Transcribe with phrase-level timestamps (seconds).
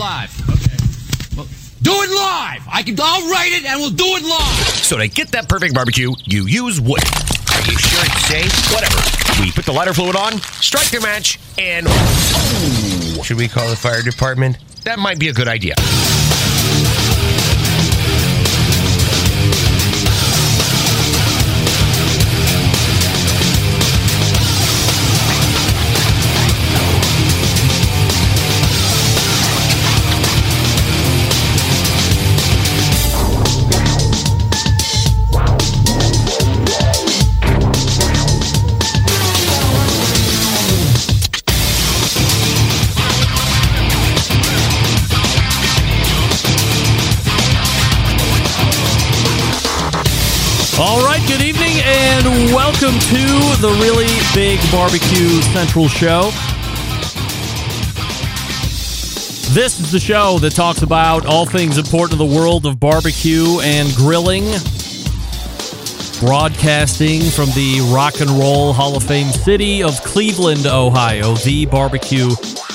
[0.00, 0.32] live.
[0.48, 1.36] Okay.
[1.36, 1.46] Well,
[1.82, 2.66] do it live.
[2.72, 2.96] I can.
[2.98, 4.66] I'll write it, and we'll do it live.
[4.82, 7.04] So to get that perfect barbecue, you use wood.
[7.52, 8.72] Are you sure it's safe?
[8.72, 8.96] Whatever.
[9.42, 13.76] We put the lighter fluid on, strike your match, and oh, should we call the
[13.76, 14.56] fire department?
[14.84, 15.74] That might be a good idea.
[52.90, 56.30] Welcome to the Really Big Barbecue Central Show.
[59.54, 63.60] This is the show that talks about all things important to the world of barbecue
[63.60, 64.44] and grilling.
[66.20, 72.30] Broadcasting from the Rock and Roll Hall of Fame city of Cleveland, Ohio, the barbecue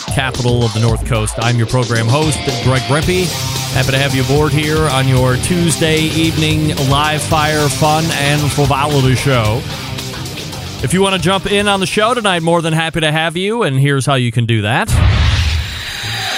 [0.07, 1.35] capital of the North Coast.
[1.39, 3.25] I'm your program host, Greg Rempe.
[3.73, 9.15] Happy to have you aboard here on your Tuesday evening live fire fun and frivolity
[9.15, 9.61] show.
[10.85, 13.35] If you want to jump in on the show tonight, more than happy to have
[13.35, 14.87] you, and here's how you can do that.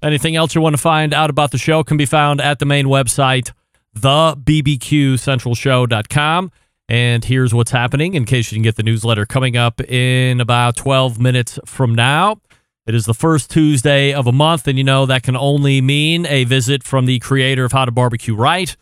[0.00, 2.66] Anything else you want to find out about the show can be found at the
[2.66, 3.50] main website,
[3.98, 6.52] thebbqcentralshow.com.
[6.88, 10.76] And here's what's happening in case you didn't get the newsletter coming up in about
[10.76, 12.38] 12 minutes from now.
[12.86, 16.24] It is the first Tuesday of a month, and you know that can only mean
[16.26, 18.76] a visit from the creator of How to Barbecue Right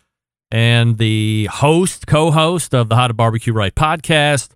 [0.50, 4.50] and the host, co host of the How to Barbecue Right podcast,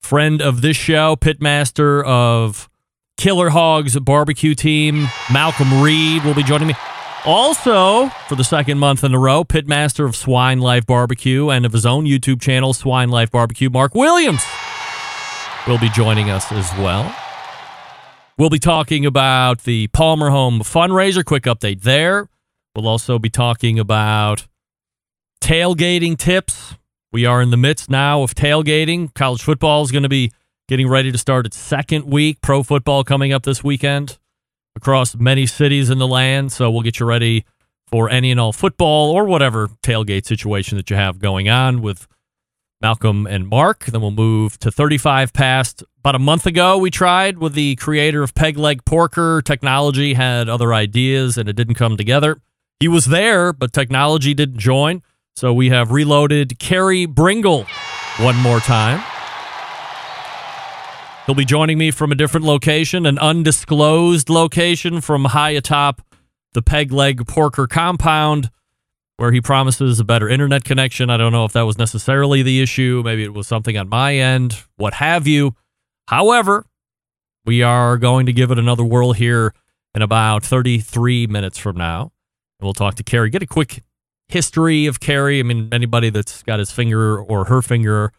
[0.00, 2.70] friend of this show, pitmaster of
[3.18, 6.74] Killer Hogs barbecue team, Malcom Reed will be joining me.
[7.26, 11.74] Also, for the second month in a row, pitmaster of Swine Life Barbecue and of
[11.74, 14.42] his own YouTube channel, Swine Life Barbecue, Mark Williams
[15.66, 17.14] will be joining us as well.
[18.38, 21.24] We'll be talking about the Palmer Home fundraiser.
[21.24, 22.28] Quick update there.
[22.76, 24.46] We'll also be talking about
[25.40, 26.76] tailgating tips.
[27.10, 29.12] We are in the midst now of tailgating.
[29.12, 30.30] College football is going to be
[30.68, 32.40] getting ready to start its second week.
[32.40, 34.20] Pro football coming up this weekend
[34.76, 36.52] across many cities in the land.
[36.52, 37.44] So we'll get you ready
[37.88, 42.06] for any and all football or whatever tailgate situation that you have going on with
[42.84, 43.86] Malcom and Mark.
[43.86, 45.82] Then we'll move to 35 past.
[46.08, 49.42] About a month ago, we tried with the creator of Peg Leg Porker.
[49.42, 52.40] Technology had other ideas and it didn't come together.
[52.80, 55.02] He was there, but technology didn't join.
[55.36, 57.66] So we have reloaded Carey Bringle
[58.20, 59.02] one more time.
[61.26, 66.00] He'll be joining me from a different location, an undisclosed location from high atop
[66.54, 68.50] the Peg Leg Porker compound,
[69.18, 71.10] where he promises a better internet connection.
[71.10, 73.02] I don't know if that was necessarily the issue.
[73.04, 75.54] Maybe it was something on my end, what have you.
[76.08, 76.64] However,
[77.44, 79.52] we are going to give it another whirl here
[79.94, 82.12] in about 33 minutes from now.
[82.58, 83.82] And We'll talk to Carey, get a quick
[84.28, 85.38] history of Carey.
[85.38, 88.10] I mean, anybody that's got his finger or her finger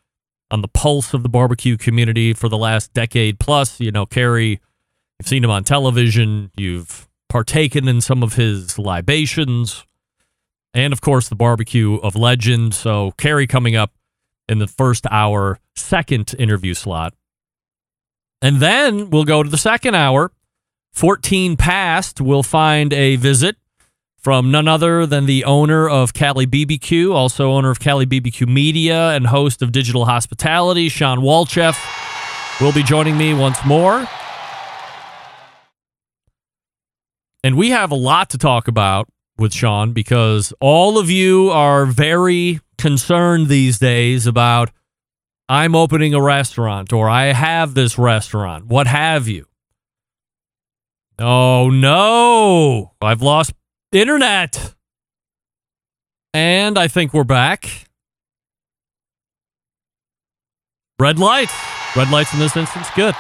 [0.52, 3.80] on the pulse of the barbecue community for the last decade plus.
[3.80, 4.62] You know, Carey,
[5.20, 9.84] you've seen him on television, you've partaken in some of his libations,
[10.76, 12.76] and of course, the barbecue of legend.
[12.76, 13.94] So, Carey coming up
[14.48, 17.16] in the first hour, second interview slot.
[18.42, 20.32] And then we'll go to the second hour.
[20.94, 23.58] 14 past, we'll find a visit
[24.18, 29.12] from none other than the owner of Cali BBQ, also owner of Cali BBQ Media
[29.12, 31.78] and host of Digital Hospitality, Shawn Walchef,
[32.60, 34.08] will be joining me once more.
[37.44, 39.08] And we have a lot to talk about
[39.38, 44.72] with Shawn because all of you are very concerned these days about
[45.50, 49.48] I'm opening a restaurant or I have this restaurant, what have you.
[51.18, 53.54] Oh no, I've lost
[53.92, 54.76] internet.
[56.36, 57.88] And I think we're back.
[61.00, 61.54] Red lights.
[61.96, 63.16] Red lights in this instance, good.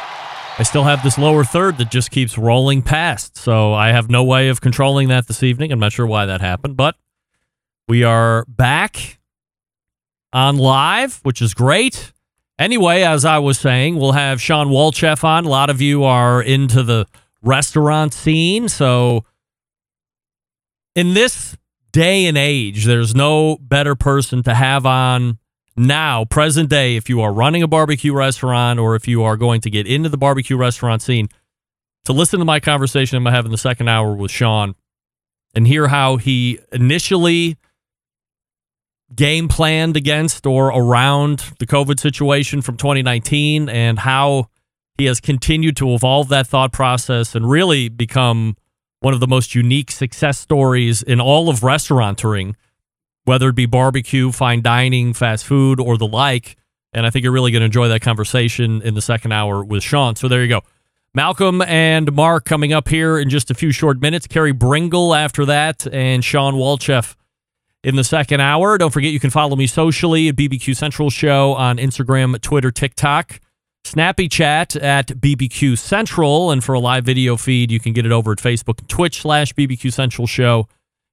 [0.59, 3.37] I still have this lower third that just keeps rolling past.
[3.37, 5.71] So I have no way of controlling that this evening.
[5.71, 6.95] I'm not sure why that happened, but
[7.87, 9.17] we are back
[10.31, 12.13] on live, which is great.
[12.59, 15.45] Anyway, as I was saying, we'll have Shawn Walchef on.
[15.45, 17.07] A lot of you are into the
[17.41, 18.67] restaurant scene.
[18.67, 19.23] So
[20.93, 21.55] in this
[21.93, 25.39] day and age, there's no better person to have on
[25.77, 29.61] now, present day, if you are running a barbecue restaurant or if you are going
[29.61, 31.29] to get into the barbecue restaurant scene,
[32.03, 34.75] to listen to my conversation I'm having the second hour with Shawn
[35.55, 37.55] and hear how he initially
[39.15, 44.49] game planned against or around the COVID situation from 2019 and how
[44.97, 48.55] he has continued to evolve that thought process and really become
[48.99, 52.55] one of the most unique success stories in all of restauranting
[53.29, 56.55] whether it be barbecue, fine dining, fast food, or the like.
[56.93, 59.83] And I think you're really going to enjoy that conversation in the second hour with
[59.83, 60.15] Shawn.
[60.15, 60.61] So there you go.
[61.15, 64.25] Malcom and Mark coming up here in just a few short minutes.
[64.25, 67.15] Carey Bringle after that, and Shawn Walchef
[67.83, 68.77] in the second hour.
[68.77, 73.39] Don't forget you can follow me socially at BBQ Central Show on Instagram, Twitter, TikTok.
[73.85, 76.51] Snappy chat at BBQ Central.
[76.51, 79.21] And for a live video feed, you can get it over at Facebook and Twitch
[79.21, 80.67] slash BBQ Central Show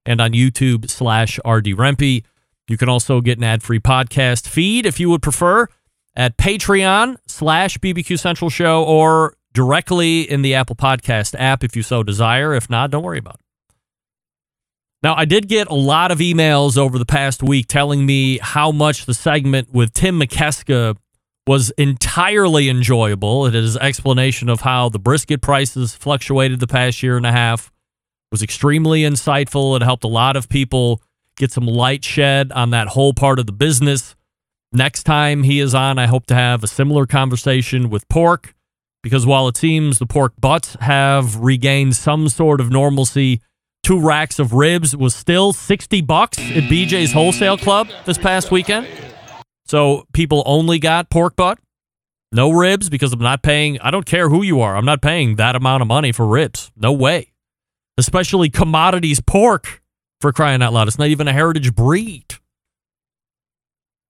[0.05, 2.23] and on YouTube slash RD Rempe.
[2.67, 5.67] You can also get an ad free podcast feed if you would prefer
[6.15, 11.83] at Patreon slash BBQ Central Show or directly in the Apple Podcast app if you
[11.83, 12.53] so desire.
[12.53, 13.46] If not, don't worry about it.
[15.03, 18.71] Now, I did get a lot of emails over the past week telling me how
[18.71, 20.97] much the segment with Tim McKeska
[21.45, 23.45] was entirely enjoyable.
[23.45, 27.71] It is explanation of how the brisket prices fluctuated the past year and a half,
[28.31, 29.75] was extremely insightful.
[29.75, 31.01] It helped a lot of people
[31.37, 34.15] get some light shed on that whole part of the business.
[34.73, 38.53] Next time he is on, I hope to have a similar conversation with pork
[39.01, 43.41] because while it seems the pork butts have regained some sort of normalcy,
[43.87, 48.87] two racks of ribs was still 60 bucks at BJ's Wholesale Club this past weekend.
[49.65, 51.59] So people only got pork butt,
[52.31, 55.37] no ribs because I'm not paying, I don't care who you are, I'm not paying
[55.37, 56.71] that amount of money for ribs.
[56.75, 57.31] No way
[57.97, 59.81] especially commodities pork
[60.21, 60.87] for crying out loud.
[60.87, 62.35] It's not even a heritage breed.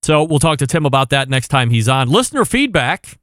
[0.03, 2.09] So we'll talk to Tim about that next time he's on.
[2.09, 3.17] Listener feedback.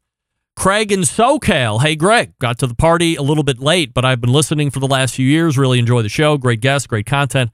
[0.56, 1.83] Craig and SoCal.
[1.83, 4.81] Hey, Greg, got to the party a little bit late, but I've been listening for
[4.81, 5.59] the last few years.
[5.59, 6.39] Really enjoy the show.
[6.39, 7.51] Great guests, great content.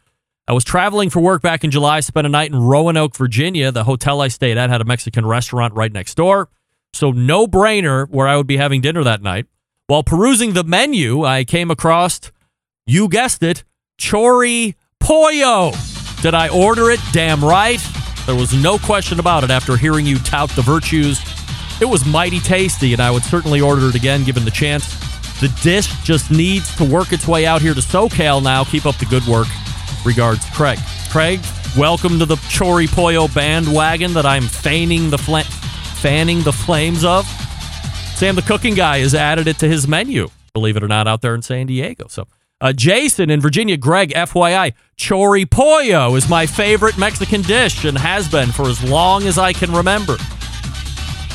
[0.47, 3.71] I was traveling for work back in July, spent a night in Roanoke, Virginia.
[3.73, 6.49] The hotel I stayed at had a Mexican restaurant right next door.
[6.93, 9.47] So, no brainer where I would be having dinner that night.
[9.87, 12.21] While perusing the menu, I came across
[12.87, 13.63] you guessed it,
[14.01, 15.73] Chori Pollo.
[16.23, 16.99] Did I order it?
[17.13, 17.81] Damn right.
[18.27, 21.21] There was no question about it after hearing you tout the virtues.
[21.81, 24.87] It was mighty tasty, and I would certainly order it again given the chance.
[25.41, 28.65] The dish just needs to work its way out here to SoCal now.
[28.65, 29.47] Keep up the good work.
[30.05, 30.79] Regards, Craig.
[31.11, 31.41] Craig,
[31.79, 35.39] welcome to the Chori Pollo bandwagon that I'm feigning the fl-
[36.01, 37.27] fanning the flames of.
[38.15, 41.23] Sam, the cooking guy, has added it to his menu, believe it or not, out
[41.23, 42.09] there in San Diego.
[42.09, 42.29] So
[42.61, 48.29] uh, Jason in Virginia, Greg, FYI, chori pollo is my favorite Mexican dish and has
[48.29, 50.19] been for as long as I can remember.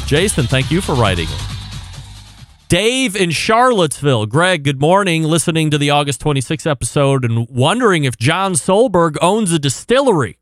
[0.06, 1.42] Jason, thank you for writing it.
[2.68, 4.26] Dave in Charlottesville.
[4.26, 5.24] Greg, good morning.
[5.24, 10.40] Listening to the August 26th episode and wondering if John Solberg owns a distillery.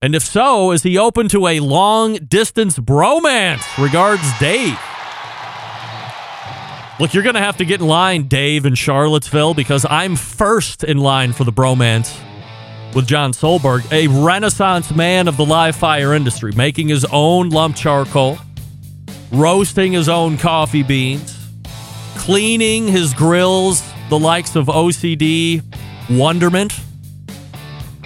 [0.00, 3.82] And if so, is he open to a long distance bromance?
[3.82, 4.78] Regards, Dave.
[6.98, 10.84] Look, you're going to have to get in line, Dave, in Charlottesville, because I'm first
[10.84, 12.16] in line for the bromance
[12.94, 17.76] with John Solberg, a renaissance man of the live fire industry, making his own lump
[17.76, 18.38] charcoal,
[19.32, 21.36] roasting his own coffee beans,
[22.16, 25.62] cleaning his grills, the likes of OCD,
[26.08, 26.78] Wonderment,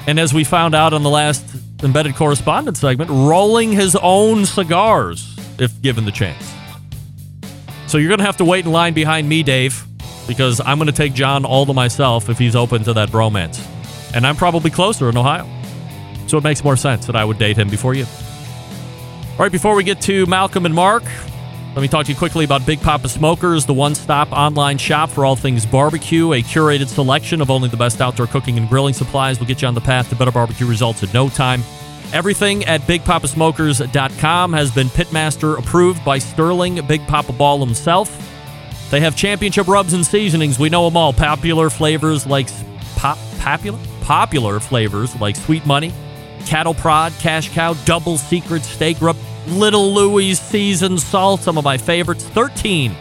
[0.07, 1.45] and as we found out on the last
[1.83, 6.53] embedded correspondence segment, rolling his own cigars if given the chance.
[7.87, 9.85] So you're going to have to wait in line behind me, Dave,
[10.27, 13.65] because I'm going to take John all to myself if he's open to that bromance.
[14.15, 15.49] And I'm probably closer in Ohio.
[16.27, 18.07] So it makes more sense that I would date him before you.
[19.40, 21.02] Right, before we get to Malcom and Mark,
[21.75, 25.09] let me talk to you quickly about Big Poppa Smokers, the one stop online shop
[25.09, 26.35] for all things barbecue.
[26.35, 29.68] A curated selection of only the best outdoor cooking and grilling supplies will get you
[29.68, 31.62] on the path to better barbecue results in no time.
[32.12, 38.11] Everything at BigPoppaSmokers.com has been Pitmaster approved by Sterling Big Poppa Ball himself.
[38.90, 40.59] They have championship rubs and seasonings.
[40.59, 41.14] We know them all.
[41.14, 42.50] Popular flavors like
[42.94, 45.94] pop, popular popular flavors like Sweet Money,
[46.44, 49.16] Cattle Prod, Cash Cow, Double Secret Steak Rub,
[49.49, 51.40] Little Louie's Seasoned Salt.
[51.40, 52.25] Some of my favorites.
[52.25, 52.94] Thirteen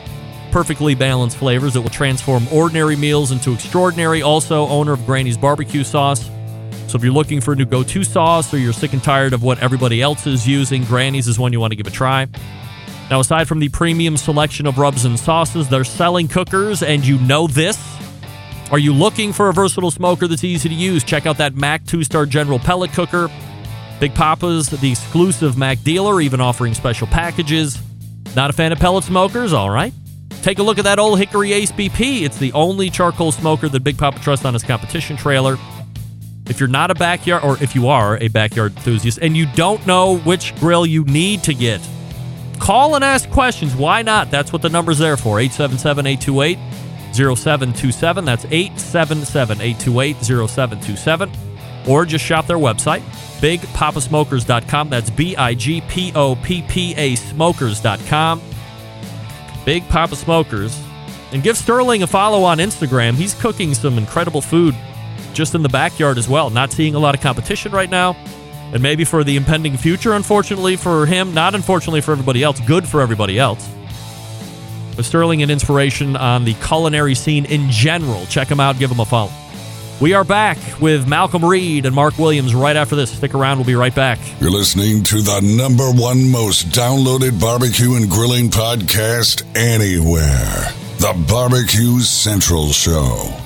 [0.52, 4.22] perfectly balanced flavors that will transform ordinary meals into extraordinary.
[4.22, 6.30] Also, owner of Granny's Barbecue Sauce.
[6.88, 9.44] So if you're looking for a new go-to sauce or you're sick and tired of
[9.44, 12.26] what everybody else is using, Granny's is one you want to give a try.
[13.12, 17.20] Now, aside from the premium selection of rubs and sauces, they're selling cookers, and you
[17.20, 17.80] know this.
[18.72, 21.04] Are you looking for a versatile smoker that's easy to use?
[21.04, 23.30] Check out that MAK two star General Pellet Cooker.
[24.00, 27.78] Big Poppa's the exclusive MAK dealer, even offering special packages.
[28.36, 29.52] Not a fan of pellet smokers?
[29.52, 29.94] All right.
[30.42, 32.22] Take a look at that old Hickory Ace BP.
[32.22, 35.58] It's the only charcoal smoker that Big Poppa trusts on his competition trailer.
[36.48, 39.86] If you're not a backyard, or if you are a backyard enthusiast and you don't
[39.86, 41.82] know which grill you need to get,
[42.60, 43.76] call and ask questions.
[43.76, 44.32] Why not?
[44.32, 45.40] That's what the number's there for.
[45.40, 46.58] 877 828
[47.14, 48.26] 0727.
[48.26, 51.49] That's 877 828 0727.
[51.90, 53.02] Or just shop their website,
[53.42, 54.90] bigpoppasmokers.com.
[54.90, 58.42] That's B I G P O P P A smokers.com.
[59.66, 60.82] Big Poppa Smokers.
[61.32, 63.14] And give Sterling a follow on Instagram.
[63.14, 64.76] He's cooking some incredible food
[65.34, 66.50] just in the backyard as well.
[66.50, 68.16] Not seeing a lot of competition right now.
[68.72, 72.88] And maybe for the impending future, unfortunately for him, not unfortunately for everybody else, good
[72.88, 73.68] for everybody else.
[74.96, 78.26] But Sterling an inspiration on the culinary scene in general.
[78.28, 79.32] Check him out, give him a follow.
[80.02, 83.12] We are back with Malcom Reed and Mark Williams right after this.
[83.12, 84.18] Stick around, we'll be right back.
[84.40, 92.00] You're listening to the number one most downloaded barbecue and grilling podcast anywhere The Barbecue
[92.00, 93.39] Central Show.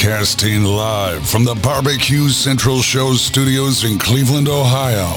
[0.00, 5.10] Broadcasting live from the Barbecue Central Show studios in Cleveland, Ohio.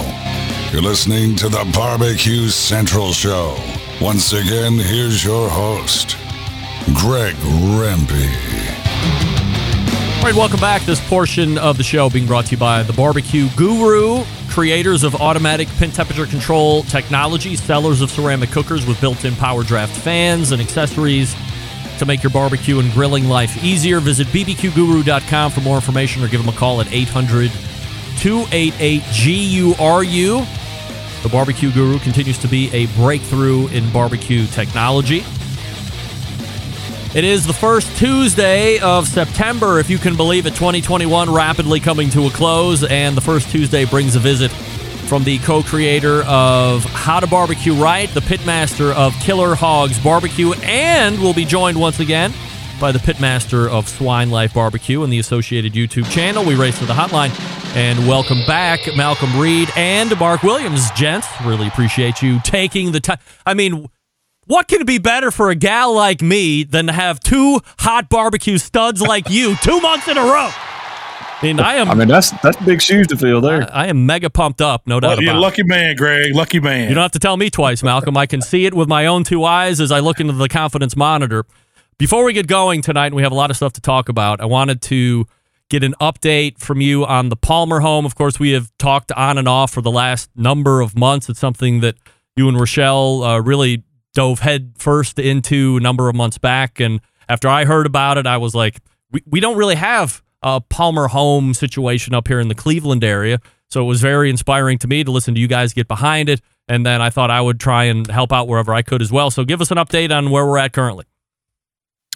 [0.72, 3.58] You're listening to the Barbecue Central Show.
[4.02, 6.18] Once again, here's your host,
[6.96, 8.26] Greg Rempe.
[10.18, 10.82] All right, welcome back.
[10.82, 15.14] This portion of the show being brought to you by the Barbecue Guru, creators of
[15.22, 20.52] automatic pit temperature control technology, sellers of ceramic cookers with built in power draft fans
[20.52, 21.36] and accessories
[22.02, 24.00] to make your barbecue and grilling life easier.
[24.00, 27.52] Visit bbqguru.com for more information or give them a call at 800
[28.18, 30.46] 288 GURU.
[31.22, 35.24] The Barbecue Guru continues to be a breakthrough in barbecue technology.
[37.14, 42.10] It is the first Tuesday of September, if you can believe it, 2021 rapidly coming
[42.12, 44.52] to a close, and the first Tuesday brings a visit
[45.12, 50.54] from the co creator of How to Barbecue Right, the pitmaster of Killer Hogs Barbecue,
[50.64, 52.34] and will be joined once again
[52.80, 56.46] by the pitmaster of Swine Life Barbecue and the associated YouTube channel.
[56.46, 57.38] We race to the hotline
[57.76, 60.90] and welcome back Malcom Reed and Mark Williams.
[60.92, 63.20] Gents, really appreciate you taking the time.
[63.46, 63.90] I mean,
[64.46, 68.58] what can be better for a gal like me than to have two hot barbecue
[68.58, 70.52] studs like you two months in a row?
[71.42, 71.90] I mean, I am.
[71.90, 73.64] I mean, that's that's big shoes to fill there.
[73.74, 75.42] I, I am mega pumped up, no doubt Well, you're about it.
[75.42, 76.36] lucky man, Greg.
[76.36, 76.88] Lucky man.
[76.90, 78.16] You don't have to tell me twice, Malcom.
[78.16, 80.96] I can see it with my own two eyes as I look into the confidence
[80.96, 81.46] monitor.
[81.98, 84.40] Before we get going tonight, and we have a lot of stuff to talk about,
[84.42, 85.26] I wanted to
[85.70, 88.06] get an update from you on the Palmer home.
[88.06, 91.30] Of course, we have talked on and off for the last number of months.
[91.30, 91.96] It's something that
[92.36, 93.84] you and Rochelle uh, really
[94.14, 96.80] dove head first into a number of months back.
[96.80, 98.80] And after I heard about it, I was like,
[99.12, 103.40] we, we don't really have a Palmer home situation up here in the Cleveland area.
[103.70, 106.42] So it was very inspiring to me to listen to you guys get behind it.
[106.68, 109.32] And then I thought I would try and help out wherever I could as well.
[109.32, 111.06] So give us an update on where we're at currently.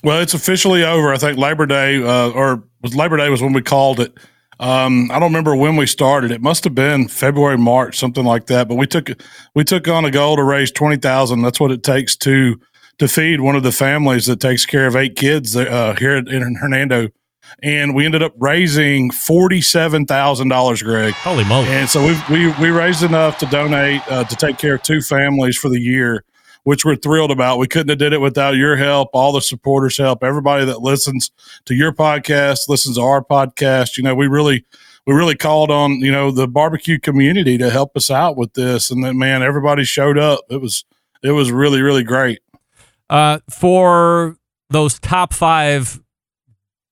[0.03, 1.13] Well, it's officially over.
[1.13, 4.13] I think Labor Day, uh, or Labor Day was when we called it.
[4.59, 6.31] Um, I don't remember when we started.
[6.31, 8.67] It must have been February, March, something like that.
[8.67, 9.09] But we took
[9.53, 11.41] we took on a goal to raise twenty thousand.
[11.41, 12.59] That's what it takes to
[12.99, 16.55] to feed one of the families that takes care of eight kids uh, here in
[16.55, 17.09] Hernando.
[17.63, 21.13] And we ended up raising forty seven thousand dollars, Greg.
[21.13, 21.67] Holy moly.
[21.67, 25.01] And so we we we raised enough to donate uh, to take care of two
[25.01, 26.23] families for the year,
[26.63, 27.57] which we're thrilled about.
[27.57, 31.31] We couldn't have did it without your help, all the supporters' help, everybody that listens
[31.65, 33.97] to your podcast, listens to our podcast.
[33.97, 34.65] You know, we really
[35.07, 38.91] we really called on you know the barbecue community to help us out with this,
[38.91, 40.41] and then man, everybody showed up.
[40.49, 40.83] It was
[41.23, 42.39] it was really really great.
[43.09, 44.37] Uh, for
[44.69, 46.01] those top five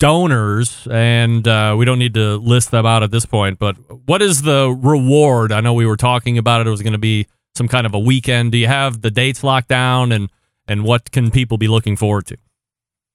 [0.04, 4.22] donors, and uh, we don't need to list them out at this point, but what
[4.22, 5.54] is the reward?
[5.54, 6.68] I know we were talking about it.
[6.68, 8.52] It was going to be some kind of a weekend.
[8.52, 10.30] Do you have the dates locked down, and
[10.68, 12.38] and what can people be looking forward to?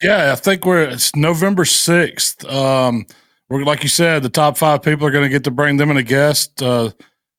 [0.02, 2.42] Yeah, I think we're it's November sixth.
[2.46, 3.04] Um,
[3.50, 5.90] we're like you said, the top five people are going to get to bring them
[5.90, 6.88] and a guest uh,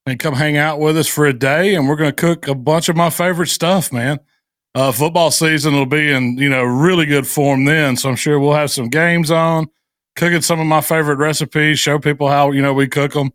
[0.06, 2.54] and come hang out with us for a day, and we're going to cook a
[2.54, 4.20] bunch of my favorite stuff, man.
[4.76, 8.40] Uh, football season will be in you know really good form then, so I'm sure
[8.40, 9.68] we'll have some games on,
[10.16, 13.32] cooking some of my favorite recipes, show people how you know we cook them.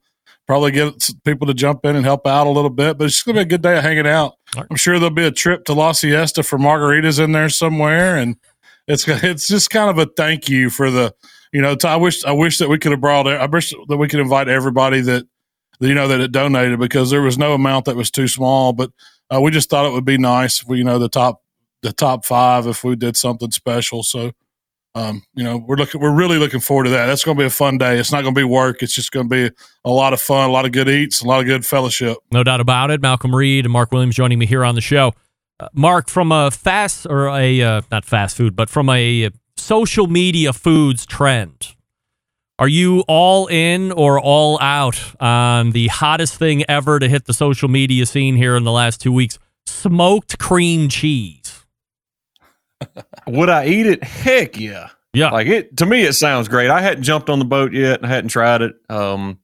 [0.47, 3.27] Probably get people to jump in and help out a little bit, but it's just
[3.27, 4.35] gonna be a good day of hanging out.
[4.55, 4.67] Right.
[4.71, 8.37] I'm sure there'll be a trip to La Siesta for margaritas in there somewhere, and
[8.87, 11.15] it's it's just kind of a thank you for the
[11.53, 11.77] you know.
[11.85, 13.27] I wish I wish that we could have brought.
[13.27, 15.27] I wish that we could invite everybody that
[15.81, 18.73] you know that it donated because there was no amount that was too small.
[18.73, 18.91] But
[19.35, 21.43] uh, we just thought it would be nice if we, you know, the top
[21.83, 24.03] the top five if we did something special.
[24.03, 24.33] So,
[24.95, 27.07] um, you know, we're looking, we're really looking forward to that.
[27.07, 27.99] That's going to be a fun day.
[27.99, 28.83] It's not going to be work.
[28.83, 31.27] It's just going to be a lot of fun, a lot of good eats, a
[31.27, 32.17] lot of good fellowship.
[32.33, 33.03] No doubt about it.
[33.03, 35.13] Malcom Reed and Mark Williams joining me here on the show.
[35.61, 40.07] Uh, Mark, from a fast or a uh, not fast food, but from a social
[40.07, 41.75] media foods trend,
[42.59, 47.35] are you all in or all out on the hottest thing ever to hit the
[47.35, 49.39] social media scene here in the last two weeks?
[49.67, 51.65] Smoked cream cheese.
[53.27, 54.05] Would I eat it?
[54.05, 54.91] Heck yeah.
[55.13, 55.31] Yeah.
[55.31, 56.71] Like it to me it sounds great.
[56.71, 58.77] I hadn't jumped on the boat yet and I hadn't tried it.
[58.89, 59.41] Um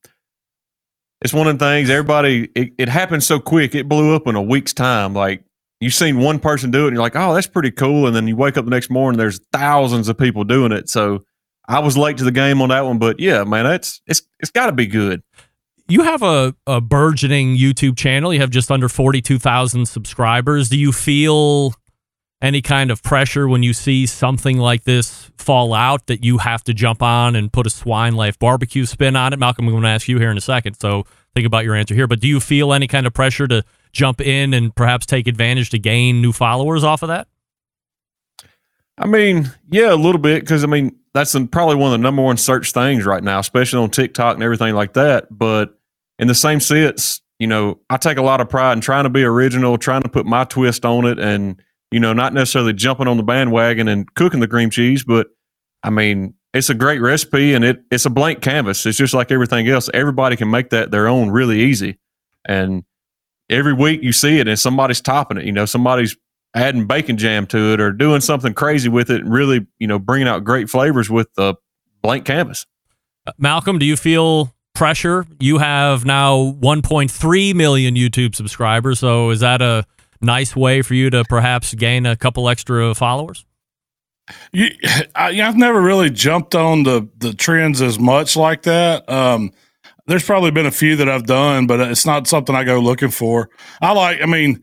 [1.23, 3.75] it's one of the things everybody it, it happened so quick.
[3.75, 5.15] It blew up in a week's time.
[5.15, 5.45] Like
[5.81, 8.07] you've seen one person do it and you're like, oh, that's pretty cool.
[8.07, 10.89] And then you wake up the next morning, there's thousands of people doing it.
[10.89, 11.25] So
[11.71, 14.51] I was late to the game on that one, but yeah, man, it's it's it's
[14.51, 15.23] got to be good.
[15.87, 18.35] You have a, a burgeoning YouTube channel.
[18.35, 20.69] You have just under forty two thousand subscribers.
[20.69, 21.73] Do you feel
[22.43, 26.65] any kind of pressure when you see something like this fall out that you have
[26.65, 29.39] to jump on and put a swine life barbecue spin on it?
[29.39, 31.05] Malcom, I'm going to ask you here in a second, so
[31.37, 32.09] think about your answer here.
[32.09, 33.63] But do you feel any kind of pressure to
[33.93, 37.29] jump in and perhaps take advantage to gain new followers off of that?
[38.99, 42.23] I mean, yeah, a little bit because I mean that's probably one of the number
[42.23, 45.27] one search things right now, especially on TikTok and everything like that.
[45.31, 45.79] But
[46.19, 49.11] in the same sense, you know, I take a lot of pride in trying to
[49.11, 53.09] be original, trying to put my twist on it, and you know, not necessarily jumping
[53.09, 55.29] on the bandwagon and cooking the cream cheese, but
[55.83, 58.85] I mean, it's a great recipe and it it's a blank canvas.
[58.87, 59.89] It's just like everything else.
[59.95, 61.99] Everybody can make that their own really easy.
[62.45, 62.85] And
[63.49, 65.45] every week you see it and somebody's topping it.
[65.45, 66.17] You know, somebody's
[66.55, 69.99] adding bacon jam to it or doing something crazy with it and really, you know,
[69.99, 71.55] bringing out great flavors with the
[72.03, 72.67] blank canvas.
[73.27, 75.27] Uh, Malcom, do you feel pressure?
[75.39, 78.99] You have now 1.3 million YouTube subscribers.
[78.99, 79.85] So is that a
[80.21, 83.45] nice way for you to perhaps gain a couple extra followers?
[84.53, 84.69] You,
[85.15, 89.09] I, have never really jumped on the the trends as much like that.
[89.11, 89.51] Um,
[90.07, 93.11] there's probably been a few that I've done, but it's not something I go looking
[93.11, 93.49] for.
[93.81, 94.63] I like, I mean,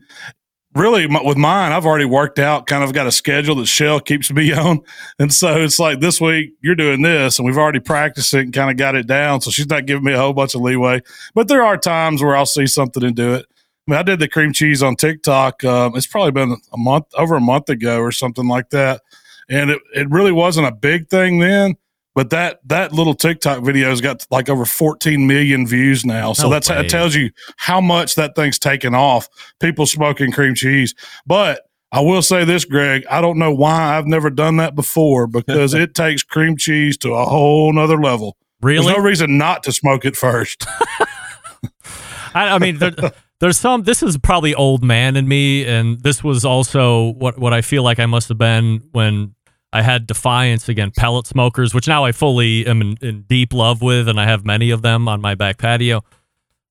[0.78, 4.30] really with mine, I've already worked out, kind of got a schedule that Shell keeps
[4.30, 4.80] me on.
[5.18, 8.52] And so it's like this week you're doing this and we've already practiced it and
[8.52, 9.40] kind of got it down.
[9.40, 11.02] So she's not giving me a whole bunch of leeway,
[11.34, 13.46] but there are times where I'll see something and do it.
[13.50, 15.64] I mean, I did the cream cheese on TikTok.
[15.64, 19.02] Um, it's probably been a month, over a month ago or something like that.
[19.48, 21.76] And it, it really wasn't a big thing then
[22.14, 26.32] but that that little TikTok video has got like over 14 million views now.
[26.32, 29.28] So no that's that tells you how much that thing's taken off.
[29.60, 30.94] People smoking cream cheese.
[31.26, 33.04] But I will say this, Greg.
[33.10, 37.14] I don't know why I've never done that before because it takes cream cheese to
[37.14, 38.36] a whole nother level.
[38.60, 38.84] Really?
[38.84, 40.66] There's no reason not to smoke it first.
[42.34, 42.92] I, I, mean, there,
[43.40, 43.84] there's some.
[43.84, 47.82] This is probably old man in me, and this was also what what I feel
[47.82, 49.34] like I must have been when
[49.72, 53.82] I had Defiance again, pellet smokers, which now I fully am in, in, deep love
[53.82, 56.02] with, and I have many of them on my back patio.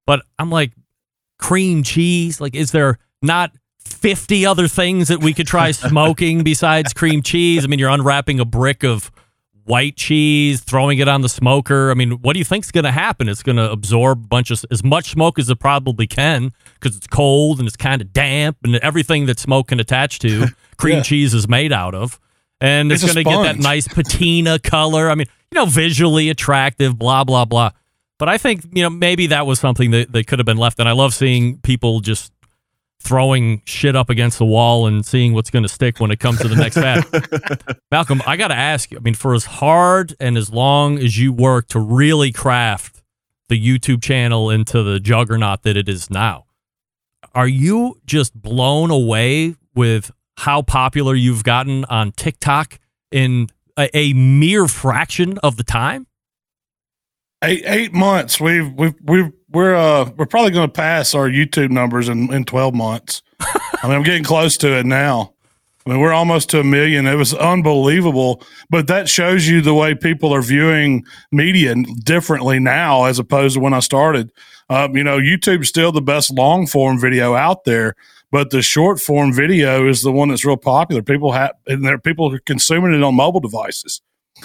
[0.07, 0.71] But I'm like,
[1.38, 2.41] cream cheese?
[2.41, 7.63] Like, is there not 50 other things that we could try smoking besides cream cheese?
[7.63, 9.12] I mean, you're unwrapping a brick of
[9.65, 11.91] white cheese, throwing it on the smoker.
[11.91, 13.29] I mean, what do you think's going to happen?
[13.29, 16.95] It's going to absorb a bunch of as much smoke as it probably can because
[16.95, 20.47] it's cold and it's kind of damp and everything that smoke can attach to.
[20.77, 21.03] cream yeah.
[21.03, 22.19] cheese is made out of
[22.60, 25.10] and it's, it's going to get that nice patina color.
[25.10, 27.72] I mean, you know, visually attractive, blah, blah, blah.
[28.20, 30.80] But I think, you know, maybe that was something that, that could have been left.
[30.80, 32.34] And I love seeing people just
[33.00, 36.39] throwing shit up against the wall and seeing what's going to stick when it comes
[36.39, 37.06] to the next bat.
[37.93, 41.17] Malcom, I got to ask you, I mean, for as hard and as long as
[41.17, 43.04] you work to really craft
[43.50, 46.46] the YouTube channel into the juggernaut that it is now,
[47.36, 52.80] are you just blown away with how popular you've gotten on TikTok
[53.12, 53.47] in
[53.78, 56.08] a, a mere fraction of the time?
[57.43, 58.39] Eight eight months.
[58.39, 62.45] We've we've we've we're uh we're probably going to pass our YouTube numbers in in
[62.45, 63.21] twelve months.
[63.39, 65.34] I mean, I'm getting close to it now.
[65.86, 67.08] I mean, we're almost to a million.
[67.08, 73.06] It was unbelievable, but that shows you the way people are viewing media differently now
[73.06, 74.34] as opposed to when I started.
[74.69, 77.95] Um, you know, YouTube's still the best long form video out there
[78.31, 81.01] but the short form video is the one that's real popular.
[81.01, 84.01] People have, and there are people are consuming it on mobile devices.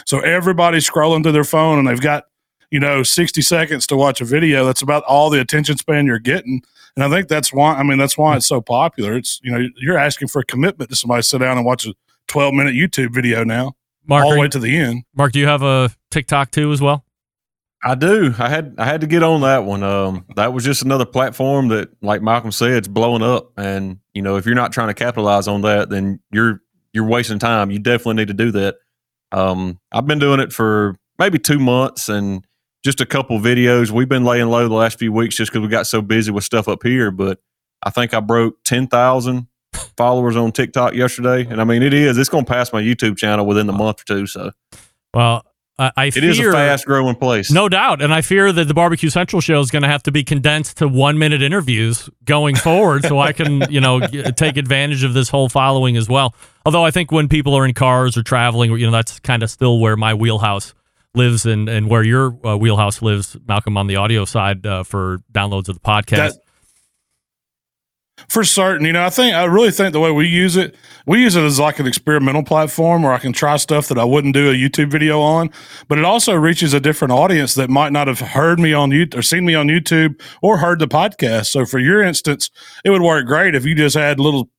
[0.06, 2.24] So everybody's scrolling through their phone and they've got,
[2.70, 4.64] you know, 60 seconds to watch a video.
[4.64, 6.62] That's about all the attention span you're getting.
[6.96, 9.14] And I think that's why, I mean, that's why it's so popular.
[9.16, 11.86] It's, you know, you're asking for a commitment to somebody to sit down and watch
[11.86, 11.94] a
[12.28, 13.72] 12 minute YouTube video now,
[14.06, 15.04] Mark, all the way you- to the end.
[15.14, 17.04] Mark, do you have a TikTok too as well?
[17.84, 18.32] I do.
[18.38, 19.82] I had I had to get on that one.
[19.82, 23.52] Um, that was just another platform that, like Malcom said, it's blowing up.
[23.56, 26.60] And you know, if you're not trying to capitalize on that, then you're
[26.92, 27.70] you're wasting time.
[27.70, 28.76] You definitely need to do that.
[29.32, 32.44] Um, I've been doing it for maybe two months and
[32.84, 33.90] just a couple videos.
[33.90, 36.44] We've been laying low the last few weeks just because we got so busy with
[36.44, 37.10] stuff up here.
[37.10, 37.40] But
[37.82, 39.48] I think I broke ten thousand
[39.96, 42.16] followers on TikTok yesterday, and I mean, it is.
[42.16, 44.26] It's going to pass my YouTube channel within the month or two.
[44.28, 44.52] So
[45.12, 45.44] Well,
[45.78, 47.50] I, I it fear is a fast growing place.
[47.50, 48.02] No doubt.
[48.02, 50.76] And I fear that the Barbecue Central show is going to have to be condensed
[50.78, 55.14] to one minute interviews going forward so I can, you know, g- take advantage of
[55.14, 56.34] this whole following as well.
[56.66, 59.50] Although I think when people are in cars or traveling, you know, that's kind of
[59.50, 60.74] still where my wheelhouse
[61.14, 65.18] lives and, and where your uh, wheelhouse lives, Malcom, on the audio side uh, for
[65.32, 66.16] downloads of the podcast.
[66.16, 66.34] That-
[68.28, 68.86] for certain.
[68.86, 70.74] You know, I think I really think the way we use it,
[71.06, 74.04] we use it as like an experimental platform where I can try stuff that I
[74.04, 75.50] wouldn't do a YouTube video on.
[75.88, 79.16] But it also reaches a different audience that might not have heard me on YouTube
[79.16, 81.46] or seen me on YouTube or heard the podcast.
[81.46, 82.50] So for your instance,
[82.84, 84.50] it would work great if you just had little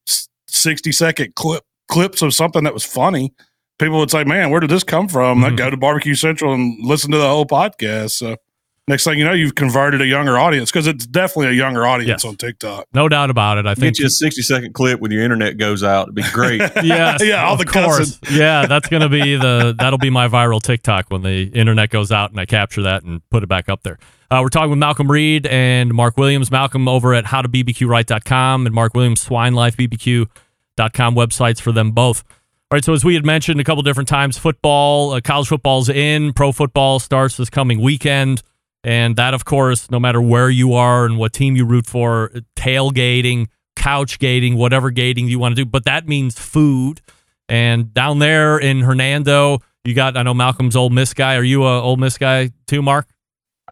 [0.47, 3.33] sixty second clip clips of something that was funny.
[3.79, 5.55] People would say, "Man, where did this come from?" They'd mm-hmm.
[5.57, 8.11] go to Barbecue Central and listen to the whole podcast.
[8.11, 8.37] So.
[8.85, 12.23] Next thing you know, you've converted a younger audience because it's definitely a younger audience
[12.23, 12.25] Yes.
[12.25, 12.85] on TikTok.
[12.93, 13.65] no doubt about it.
[13.65, 16.03] I think Get you a 60 second clip when your internet goes out.
[16.09, 16.59] It'd be great.
[16.83, 18.19] Yes, Yeah, all of the course.
[18.29, 22.31] Yeah, that's gonna be the that'll be my viral TikTok when the internet goes out
[22.31, 23.99] and I capture that and put it back up there.
[24.29, 26.49] Uh, we're talking with Malcom Reed and Mark Williams.
[26.49, 32.23] Malcom over at howtobbqright.com and Mark Williams swinelifebbq.com websites for them both.
[32.71, 35.89] All right, so as we had mentioned a couple different times, football, uh, college football's
[35.89, 38.41] in, pro football starts this coming weekend.
[38.83, 42.31] And that, of course, no matter where you are and what team you root for,
[42.55, 45.65] tailgating, couch gating, whatever gating you want to do.
[45.69, 47.01] But that means food.
[47.47, 51.35] And down there in Hernando, you got, I know Malcom's Ole Miss guy.
[51.35, 53.07] Are you a Ole Miss guy too, Mark?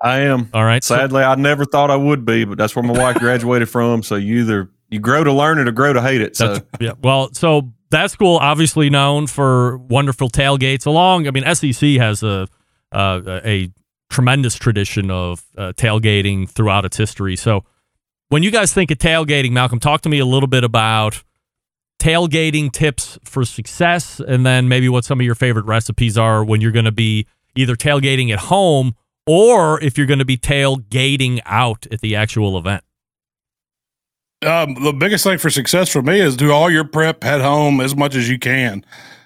[0.01, 0.49] I am.
[0.53, 0.83] All right.
[0.83, 4.03] so- Sadly, I never thought I would be, but that's where my wife graduated from.
[4.03, 6.35] So you either you grow to learn it or grow to hate it.
[6.35, 6.93] So That's, yeah.
[7.01, 10.85] Well, so that school obviously known for wonderful tailgates.
[10.85, 12.47] Along, I mean, SEC has a
[12.91, 13.71] uh, a
[14.11, 17.35] tremendous tradition of uh, tailgating throughout its history.
[17.35, 17.63] So,
[18.29, 21.23] when you guys think of tailgating, Malcom, talk to me a little bit about
[21.99, 26.61] tailgating tips for success, and then maybe what some of your favorite recipes are when
[26.61, 28.95] you're going to be either tailgating at home
[29.27, 32.83] or if you're going to be tailgating out at the actual event.
[34.43, 37.79] Um, the biggest thing for success for me is do all your prep at home
[37.79, 38.83] as much as you can.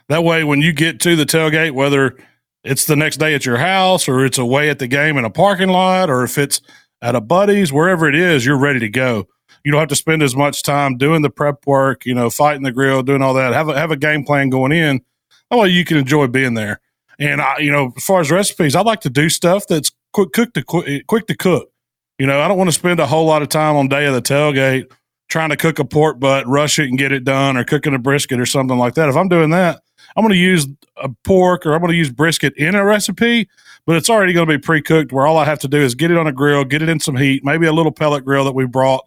[0.10, 2.18] That way, when you get to the tailgate, whether
[2.66, 5.30] it's the next day at your house or it's away at the game in a
[5.30, 6.62] parking lot or if it's
[7.02, 9.28] at a buddy's, wherever it is, you're ready to go.
[9.64, 12.64] You don't have to spend as much time doing the prep work, you know, fighting
[12.64, 13.54] the grill, doing all that.
[13.54, 15.02] Have a, have a game plan going in.
[15.50, 16.82] That way you can enjoy being there.
[17.20, 20.34] And I, you know, as far as recipes, I like to do stuff that's quick,
[20.34, 21.70] cook to quick, quick to cook.
[22.18, 24.14] You know, I don't want to spend a whole lot of time on day of
[24.14, 24.92] the tailgate
[25.28, 28.00] trying to cook a pork butt, rush it and get it done, or cooking a
[28.00, 29.10] brisket or something like that.
[29.10, 29.82] If I'm doing that,
[30.16, 33.50] I'm going to use a pork or I'm going to use brisket in a recipe,
[33.86, 35.96] but it's already going to be pre cooked where all I have to do is
[35.96, 38.46] get it on a grill, get it in some heat, maybe a little pellet grill
[38.46, 39.06] that we brought.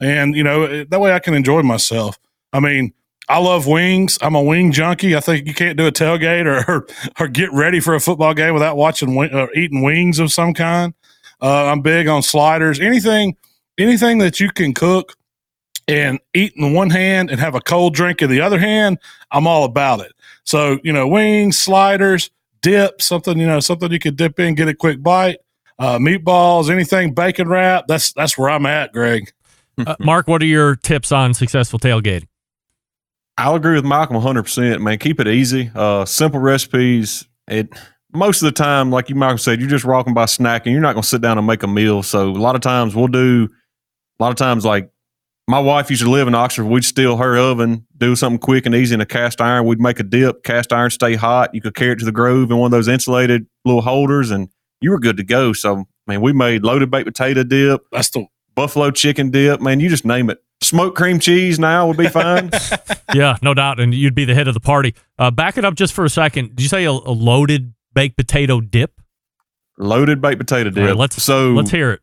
[0.00, 2.18] And, you know, that way I can enjoy myself.
[2.52, 2.92] I mean,
[3.28, 4.18] I love wings.
[4.22, 5.14] I'm a wing junkie.
[5.14, 6.86] I think you can't do a tailgate or
[7.20, 10.94] or, get ready for a football game without watching or eating wings of some kind.
[11.40, 12.80] Uh, I'm big on sliders.
[12.80, 13.36] Anything,
[13.76, 15.14] anything that you can cook
[15.86, 18.98] and eat in one hand and have a cold drink in the other hand,
[19.30, 20.12] I'm all about it.
[20.48, 22.30] So you know, wings, sliders,
[22.62, 25.40] dip, something you know, something you could dip in, get a quick bite.
[25.78, 27.84] Uh, meatballs, anything bacon wrap.
[27.86, 29.30] That's that's where I'm at, Greg.
[29.76, 32.28] Uh, Mark, what are your tips on successful tailgating?
[33.36, 34.80] I'll agree with Malcom 100%.
[34.80, 35.70] Man, keep it easy.
[35.74, 37.28] Uh, simple recipes.
[37.46, 37.68] It
[38.14, 40.72] most of the time, like you, Malcom said, you're just walking by snacking.
[40.72, 42.02] You're not going to sit down and make a meal.
[42.02, 43.50] So a lot of times we'll do.
[44.18, 44.90] A lot of times, like
[45.48, 46.66] my wife used to live in Oxford.
[46.66, 49.64] We'd steal her oven, do something quick and easy in a cast iron.
[49.64, 50.44] We'd make a dip.
[50.44, 51.54] Cast iron stay hot.
[51.54, 54.50] You could carry it to the Grove in one of those insulated little holders, and
[54.82, 55.54] you were good to go.
[55.54, 59.60] So, man, we made loaded baked potato dip, That's the buffalo chicken dip.
[59.62, 60.38] Man, you just name it.
[60.62, 62.50] Smoked cream cheese now would be fine.
[63.14, 63.80] yeah, no doubt.
[63.80, 64.94] And you'd be the head of the party.
[65.18, 66.56] Uh, back it up just for a second.
[66.56, 69.00] Did you say a, a loaded baked potato dip?
[69.78, 70.82] loaded baked potato dip.
[70.82, 72.00] All right, let's so let's hear it.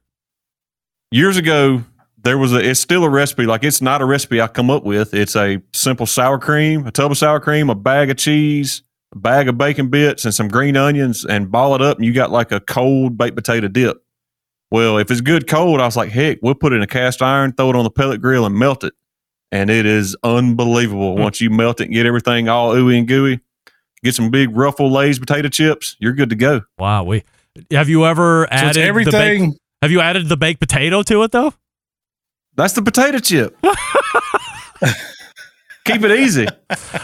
[1.11, 1.83] years ago
[2.25, 4.83] there was a it's still a recipe like it's not a recipe i come up
[4.83, 8.83] with it's a simple sour cream a tub of sour cream a bag of cheese
[9.13, 12.11] a bag of bacon bits and some green onions and ball it up and you
[12.13, 13.97] got like a cold baked potato dip
[14.71, 17.21] well if it's good cold i was like heck we'll put it in a cast
[17.21, 18.93] iron throw it on the pellet grill and melt it
[19.51, 21.15] and it is unbelievable.
[21.15, 21.21] Hmm.
[21.21, 23.39] Once you melt it and get everything all ooey and gooey,
[24.03, 26.61] get some big ruffle Lay's potato chips, you're good to go.
[26.77, 27.03] Wow.
[27.03, 27.23] We
[27.71, 29.55] have you ever So it's added the baked, everything.
[29.81, 31.53] have you added the baked potato to it though?
[32.55, 33.57] That's the potato chip.
[35.85, 36.47] Keep it easy.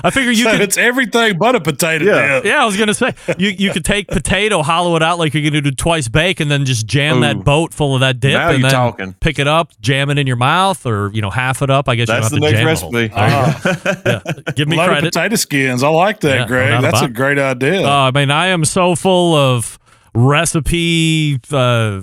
[0.03, 2.35] I figure you so could it's everything but a potato Yeah.
[2.39, 2.45] dip.
[2.45, 5.43] Yeah, I was gonna say you you could take potato, hollow it out like you're
[5.43, 7.21] gonna do twice bake, and then just jam Ooh.
[7.21, 9.13] that boat full of that dip, Now and you're then talking.
[9.19, 11.87] pick it up, jam it in your mouth, or you know half it up.
[11.87, 13.07] I guess That's you the don't have next to jam recipe.
[13.13, 14.33] the whole.
[14.47, 14.53] Yeah.
[14.55, 15.13] Give me Loaded credit.
[15.13, 15.83] potato skins.
[15.83, 16.81] I like that, Yeah, Greg.
[16.81, 17.85] That's about a great idea.
[17.85, 19.77] Uh, I mean, I am so full of
[20.15, 22.01] recipe uh,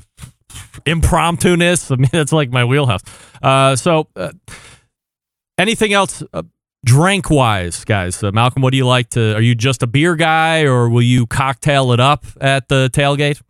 [0.86, 1.90] impromptu-ness.
[1.90, 3.02] I mean, that's like my wheelhouse.
[3.42, 4.32] Uh, so, uh,
[5.58, 6.42] anything else uh,
[6.84, 8.22] drink-wise, guys?
[8.22, 9.34] Uh, Malcom, what do you like to?
[9.34, 13.42] Are you just a beer guy, or will you cocktail it up at the tailgate?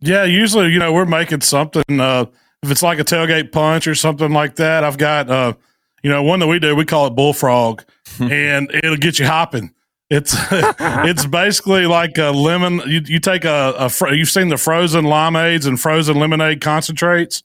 [0.00, 2.00] Yeah, usually, you know, we're making something.
[2.00, 2.26] Uh,
[2.62, 5.54] if it's like a tailgate punch or something like that, I've got, uh,
[6.02, 7.82] you know, one that we do, we call it bullfrog,
[8.20, 9.74] and it'll get you hopping.
[10.10, 12.80] It's it's basically like a lemon.
[12.86, 17.42] You, you take a, a fro- you've seen the frozen limeades and frozen lemonade concentrates.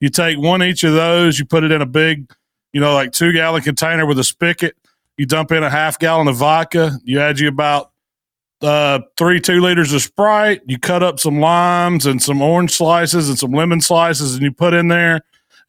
[0.00, 2.30] You take one each of those, you put it in a big,
[2.72, 4.76] you know, like two gallon container with a spigot.
[5.16, 6.98] You dump in a half gallon of vodka.
[7.04, 7.92] You add you about
[8.62, 10.62] uh, three two liters of Sprite.
[10.66, 14.52] You cut up some limes and some orange slices and some lemon slices, and you
[14.52, 15.22] put in there,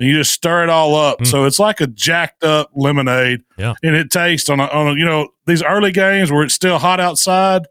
[0.03, 1.19] and you just stir it all up.
[1.19, 1.27] Mm.
[1.27, 3.41] So it's like a jacked up lemonade.
[3.57, 3.73] Yeah.
[3.81, 6.77] and it tastes on a, on a you know these early games where it's still
[6.77, 7.61] hot outside.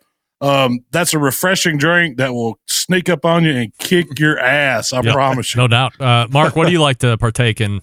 [0.40, 4.92] Um, that's a refreshing drink that will sneak up on you and kick your ass.
[4.94, 5.12] I Yep.
[5.14, 5.60] promise you.
[5.60, 6.00] No doubt.
[6.00, 7.80] Uh, Mark, what do you like to partake in?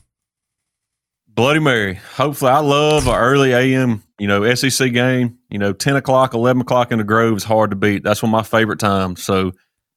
[1.28, 2.00] Bloody Mary.
[2.16, 5.38] Hopefully, I love an early AM, you know, SEC game.
[5.50, 8.04] You know, 10 o'clock, 11 o'clock in the Grove is hard to beat.
[8.04, 9.24] That's one of my favorite times.
[9.24, 9.54] So,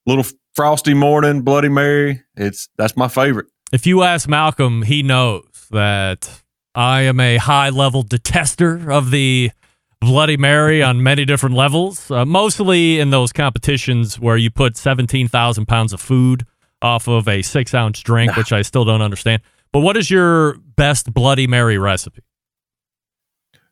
[0.07, 2.23] little frosty morning, Bloody Mary.
[2.37, 3.47] It's that's my favorite.
[3.73, 6.43] If you ask Malcom, he knows that
[6.75, 9.51] I am a high level detester of the
[9.99, 15.65] Bloody Mary on many different levels, uh, mostly in those competitions where you put 17,000
[15.65, 16.45] pounds of food
[16.83, 19.41] off of a six ounce drink, which I still don't understand.
[19.73, 22.21] But what is your best Bloody Mary recipe?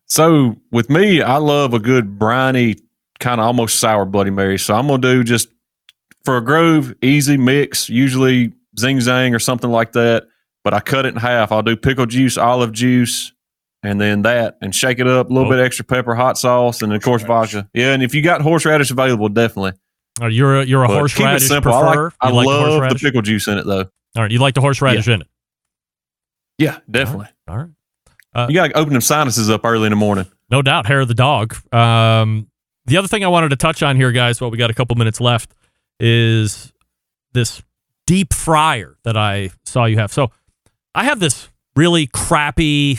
[0.06, 2.76] So, with me, I love a good briny,
[3.18, 4.58] kind of almost sour Bloody Mary.
[4.58, 5.48] So, I'm going to do just
[6.24, 10.26] for a Grove, easy mix, usually zing zang or something like that.
[10.64, 11.52] But I cut it in half.
[11.52, 13.32] I'll do pickle juice, olive juice,
[13.82, 15.30] and then that, and shake it up.
[15.30, 15.56] A little Oh.
[15.56, 17.68] bit extra pepper, hot sauce, and of course vodka.
[17.72, 19.72] Yeah, and if you got horseradish available, definitely.
[20.20, 21.72] Uh, you're a, you're a But keep horseradish simple.
[21.72, 22.04] I, preferrer.
[22.04, 23.02] like, I like the love the horseradish?
[23.02, 23.84] pickle juice in it, though.
[24.16, 25.26] All right, you like the horseradish in it.
[26.58, 27.28] Yeah, definitely.
[27.48, 28.48] All right.
[28.48, 30.26] You got to open them sinuses up early in the morning.
[30.50, 31.54] No doubt, hair of the dog.
[31.74, 32.48] Um,
[32.84, 34.94] the other thing I wanted to touch on here, guys, while we got a couple
[34.96, 35.54] minutes left,
[35.98, 36.72] is
[37.32, 37.62] this
[38.10, 40.12] deep fryer that I saw you have.
[40.12, 40.32] So
[40.96, 42.98] I have this really crappy,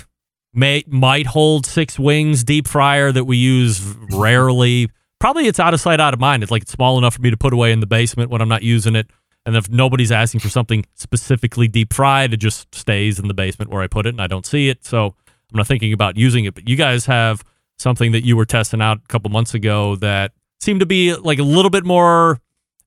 [0.54, 3.82] may, might hold six wings deep fryer that we use
[4.13, 4.89] rarely.
[5.19, 6.43] Probably it's out of sight, out of mind.
[6.43, 8.47] It's like it's small enough for me to put away in the basement when I'm
[8.47, 9.12] not using it.
[9.45, 13.69] And if nobody's asking for something specifically deep fried, it just stays in the basement
[13.69, 14.86] where I put it and I don't see it.
[14.86, 16.54] So I'm not thinking about using it.
[16.54, 17.43] But you guys have
[17.78, 21.39] something that you were testing out a couple months ago that seemed to be like
[21.39, 22.39] a little bit more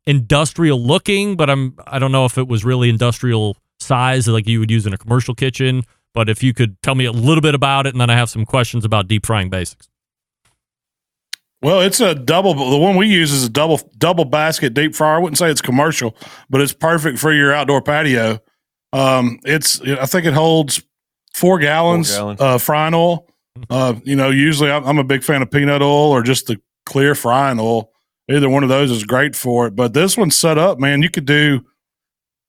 [0.06, 4.60] industrial looking, but I'm I don't know if it was really industrial size like you
[4.60, 5.82] would use in a commercial kitchen.
[6.12, 8.30] But if you could tell me a little bit about it, and then I have
[8.30, 9.88] some questions about deep frying basics.
[11.60, 12.54] Well, it's a double.
[12.54, 15.16] The one we use is a double double basket deep fryer.
[15.16, 16.16] I wouldn't say it's commercial,
[16.50, 18.38] but it's perfect for your outdoor patio.
[18.92, 20.82] Um, it's I think it holds
[21.34, 22.40] four gallons, gallons.
[22.40, 23.26] Uh, frying oil.
[23.70, 26.60] Uh, you know, usually I'm, I'm a big fan of peanut oil or just the
[26.86, 27.90] clear frying oil.
[28.30, 29.76] Either one of those is great for it.
[29.76, 31.02] But this one's set up, man.
[31.02, 31.60] You could do.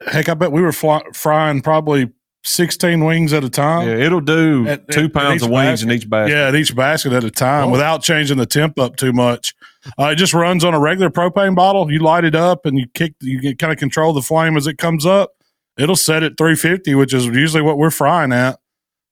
[0.06, 2.10] Heck, I bet we were fly, frying probably
[2.44, 3.88] 16 wings at a time.
[3.88, 5.86] Yeah, it'll do At- two at- pounds at of wings basket.
[5.88, 6.34] in each basket.
[6.34, 7.72] Yeah, at each basket at a time Oh.
[7.72, 9.54] without changing the temp up too much.
[10.00, 11.92] Uh, it just runs on a regular propane bottle.
[11.92, 14.78] You light it up and you kick, you kind of control the flame as it
[14.78, 15.32] comes up.
[15.78, 18.60] It'll set at 350, which is usually what we're frying at.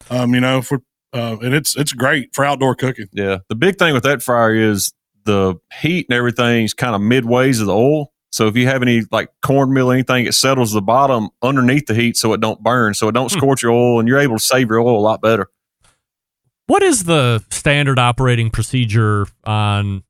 [0.09, 0.81] Um, you know, for
[1.13, 3.07] uh, and it's it's great for outdoor cooking.
[3.13, 3.37] Yeah.
[3.49, 4.93] The big thing with that fryer is
[5.25, 8.11] the heat and everything's kind of midways of the oil.
[8.31, 11.93] So if you have any like cornmeal or anything, it settles the bottom underneath the
[11.93, 13.37] heat so it don't burn, so it don't Hmm.
[13.37, 15.49] scorch your oil, and you're able to save your oil a lot better.
[16.65, 20.03] What is the standard operating procedure on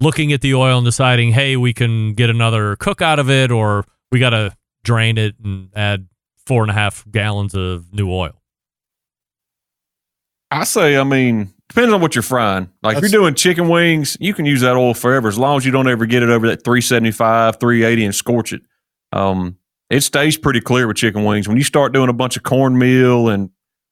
[0.00, 3.50] looking at the oil and deciding, hey, we can get another cook out of it,
[3.50, 6.06] or we got to drain it and add
[6.46, 8.40] four and a half gallons of new oil?
[10.50, 12.70] I say, I mean, depends on what you're frying.
[12.82, 15.66] Like if you're doing chicken wings, you can use that oil forever as long as
[15.66, 18.62] you don't ever get it over that 375, 380 and scorch it.
[19.12, 19.56] Um,
[19.90, 21.48] it stays pretty clear with chicken wings.
[21.48, 23.50] When you start doing a bunch of cornmeal and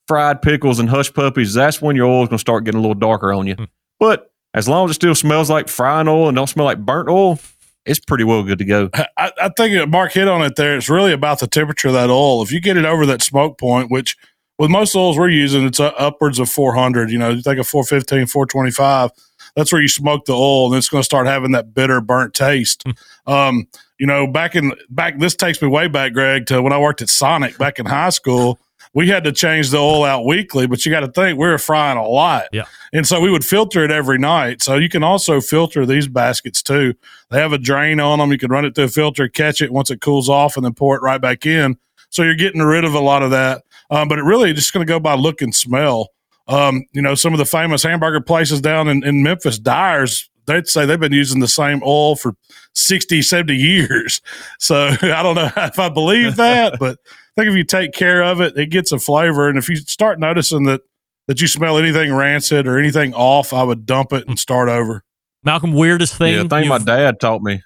[0.08, 2.94] fried pickles and hush puppies, that's when your oil's going to start getting a little
[2.94, 3.54] darker on you.
[3.54, 3.64] Hmm.
[4.00, 7.08] But as long as it still smells like frying oil and don't smell like burnt
[7.08, 7.38] oil,
[7.84, 8.90] it's pretty well good to go.
[8.94, 10.76] I, I think Mark hit on it there.
[10.76, 12.42] It's really about the temperature of that oil.
[12.42, 14.16] If you get it over that smoke point, which
[14.58, 17.10] with most oils we're using, it's uh, upwards of 400.
[17.10, 19.10] You know, you think of 415, 425.
[19.56, 22.34] That's where you smoke the oil, and it's going to start having that bitter, burnt
[22.34, 22.84] taste.
[23.26, 23.66] um,
[23.98, 27.02] you know, back in back, this takes me way back, Greg, to when I worked
[27.02, 28.58] at Sonic back in high school.
[28.92, 31.58] We had to change the oil out weekly, but you got to think we were
[31.58, 32.44] frying a lot.
[32.52, 32.66] Yeah.
[32.92, 34.62] And so we would filter it every night.
[34.62, 36.94] So you can also filter these baskets too.
[37.30, 38.30] They have a drain on them.
[38.30, 40.74] You can run it through a filter, catch it once it cools off, and then
[40.74, 41.76] pour it right back in.
[42.10, 43.64] So you're getting rid of a lot of that.
[43.90, 46.11] Um, but it really just going to go by look and smell.
[46.47, 50.66] Um, you know, some of the famous hamburger places down in, in Memphis, Dyers, they'd
[50.66, 52.35] say they've been using the same oil for
[52.75, 54.20] 60, 70 years.
[54.59, 58.23] So I don't know if I believe that, but I think if you take care
[58.23, 59.49] of it, it gets a flavor.
[59.49, 60.83] And if you start noticing that,
[61.27, 65.03] that you smell anything rancid or anything off, I would dump it and start over.
[65.47, 66.35] Malcom, weirdest thing.
[66.35, 67.62] yeah, thing my dad taught me.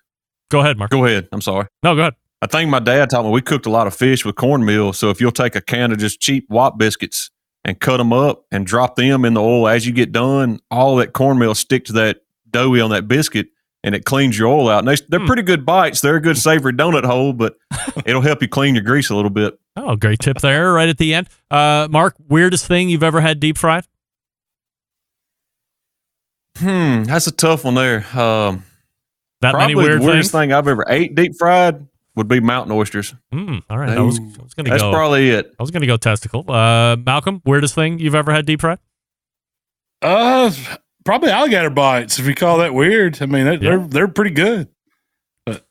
[0.50, 0.90] Go ahead, Mark.
[0.90, 1.28] Go ahead.
[1.32, 1.66] I'm sorry.
[1.82, 2.14] No, go ahead.
[2.40, 4.92] I think my dad taught me we cooked a lot of fish with cornmeal.
[4.92, 7.30] So if you'll take a can of just cheap Wop biscuits
[7.64, 10.96] and cut them up and drop them in the oil as you get done, all
[10.96, 12.18] that cornmeal stick to that
[12.50, 13.48] doughy on that biscuit
[13.82, 14.78] and it cleans your oil out.
[14.80, 15.26] And they, they're Hmm.
[15.26, 16.00] pretty good bites.
[16.00, 17.56] They're a good savory donut hole, but
[18.06, 19.58] it'll help you clean your grease a little bit.
[19.76, 21.28] Oh, great tip there, right at the end.
[21.50, 23.84] Uh, Mark, weirdest thing you've ever had deep fried?
[26.56, 27.98] Hmm, that's a tough one there.
[28.18, 28.64] Um,
[29.40, 30.42] That probably many weird the weirdest things?
[30.42, 31.86] thing I've ever ate deep fried
[32.18, 33.14] would be mountain oysters.
[33.32, 34.92] Mm, all right, I was, I was gonna That's go.
[34.92, 35.54] probably it.
[35.58, 36.44] I was gonna go testicle.
[36.46, 38.78] Uh, Malcom, weirdest thing you've ever had deep fried?
[40.02, 40.50] Uh,
[41.04, 43.20] probably alligator bites, if you call that weird.
[43.22, 43.58] I mean, they, Yeah.
[43.58, 44.68] they're, they're pretty good.
[45.46, 45.66] But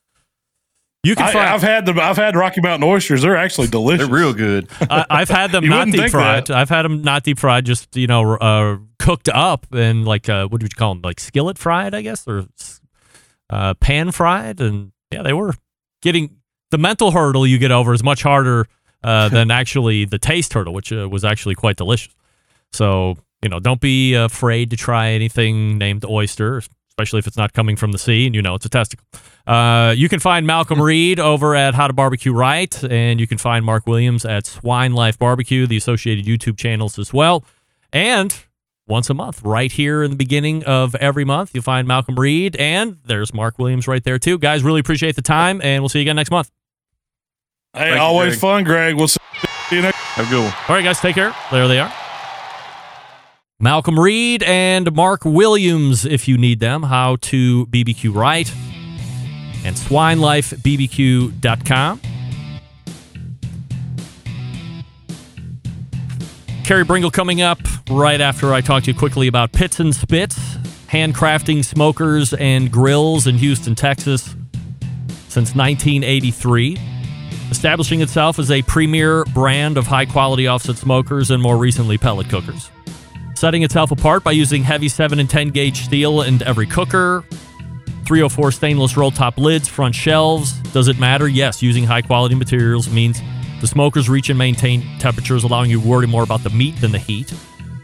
[1.04, 1.50] You can I, find.
[1.50, 3.22] I've had the I've had Rocky Mountain oysters.
[3.22, 4.08] They're actually delicious.
[4.08, 4.68] They're real good.
[4.90, 6.48] I, I've had them not deep fried.
[6.48, 6.56] that.
[6.56, 10.44] I've had them not deep fried, just you know, uh, cooked up and like uh,
[10.48, 11.02] what would you call them?
[11.04, 12.46] Like skillet fried, I guess, or
[13.50, 14.60] uh, pan fried.
[14.60, 15.54] And yeah, they were
[16.02, 16.37] getting
[16.72, 18.68] the mental hurdle you get over is much harder
[19.04, 22.14] uh, than actually the taste hurdle, which uh, was actually quite delicious.
[22.72, 26.58] So you know, don't be afraid to try anything named oyster,
[26.90, 29.06] especially if it's not coming from the sea and you know it's a testicle.
[29.46, 33.38] Uh, you can find Malcom Reed over at How to Barbecue Right, and you can
[33.38, 37.46] find Mark Williams at Swine Life Barbecue, the associated YouTube channels as well.
[37.94, 38.36] And
[38.88, 42.56] once a month, right here in the beginning of every month, you'll find Malcom Reed,
[42.56, 44.38] and there's Mark Williams right there too.
[44.38, 46.50] Guys, really appreciate the time, and we'll see you again next month.
[47.74, 48.40] Hey, Thank you, always Greg.
[48.40, 48.96] fun, Greg.
[48.96, 49.18] We'll see
[49.72, 49.98] you next.
[49.98, 50.54] Have a good one.
[50.68, 51.34] All right, guys, take care.
[51.52, 51.92] There they are.
[53.62, 58.52] Malcom Reed and Mark Williams, if you need them, how to BBQ right,
[59.66, 62.02] and swinelifebbq.com.
[66.68, 70.38] Carey Bringle coming up right after I talk to you quickly about Pitts and Spitts,
[70.90, 74.36] handcrafting smokers and grills in Houston, Texas
[75.30, 76.78] since 1983
[77.52, 82.28] establishing itself as a premier brand of high quality offset smokers and more recently pellet
[82.28, 82.70] cookers.
[83.34, 87.24] Setting itself apart by using heavy 7 and 10 gauge steel in every cooker,
[88.06, 90.52] 304 stainless roll top lids, front shelves.
[90.74, 91.30] Does it matter?
[91.30, 93.22] Yes, using high quality materials means
[93.62, 96.92] the smokers reach and maintain temperatures, allowing you to worry more about the meat than
[96.92, 97.34] the heat.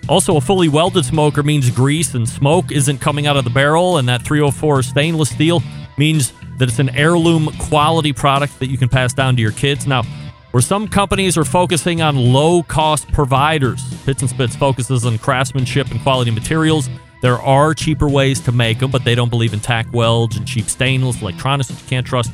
[0.10, 3.98] Also, a fully welded smoker means grease and smoke isn't coming out of the barrel,
[3.98, 5.64] and that 304 stainless steel
[5.98, 9.88] means that it's an heirloom quality product that you can pass down to your kids.
[9.88, 10.04] Now,
[10.52, 15.90] where some companies are focusing on low cost providers, Pitts and Spitts focuses on craftsmanship
[15.90, 16.90] and quality materials.
[17.22, 20.46] There are cheaper ways to make them, but they don't believe in tack welds and
[20.46, 22.32] cheap stainless electronics that you can't trust.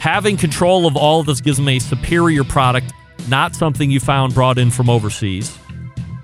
[0.00, 2.92] Having control of all of this gives them a superior product,
[3.28, 5.58] not something you found brought in from overseas.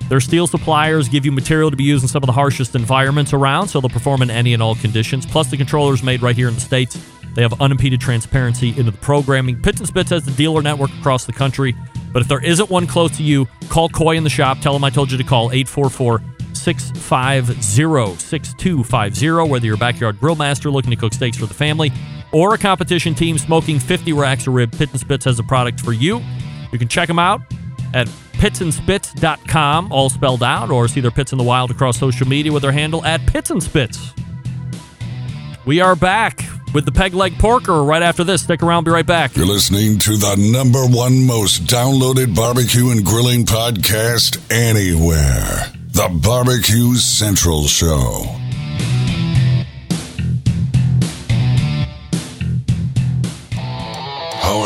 [0.09, 3.33] Their steel suppliers give you material to be used in some of the harshest environments
[3.33, 5.27] around, so they'll perform in any and all conditions.
[5.27, 6.99] Plus, the controller is made right here in the States.
[7.35, 9.61] They have unimpeded transparency into the programming.
[9.61, 11.75] Pitts and Spitts has the dealer network across the country,
[12.13, 14.61] but if there isn't one close to you, call Coy in the shop.
[14.61, 19.51] Tell them I told you to call 844 650 6250.
[19.51, 21.93] Whether you're a backyard grill master looking to cook steaks for the family
[22.35, 25.81] or a competition team smoking 50 racks of rib, Pitts and Spitts has a product
[25.81, 26.21] for you.
[26.73, 27.41] You can check them out
[27.95, 32.53] at pittsandspitts.com, all spelled out, or see their Pits in the Wild across social media
[32.53, 34.13] with their handle at Pitts and Spitts.
[35.65, 38.43] We are back with the peg leg porker right after this.
[38.43, 39.35] Stick around, be right back.
[39.37, 45.73] You're listening to the number one most downloaded barbecue and grilling podcast anywhere.
[45.93, 48.44] The Barbecue Central Show.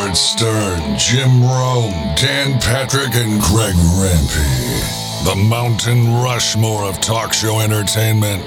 [0.08, 5.24] Howard Stern, Jim Rome, Dan Patrick, and Greg Rempe.
[5.24, 8.42] The Mountain Rushmore of talk show entertainment.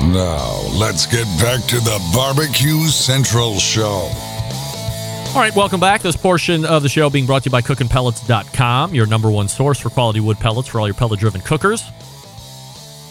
[0.00, 4.10] Now, let's get back to the Barbecue Central Show.
[5.28, 6.02] All right, welcome back.
[6.02, 9.78] This portion of the show being brought to you by cookinpellets.com, your number one source
[9.78, 11.82] for quality wood pellets for all your pellet driven cookers.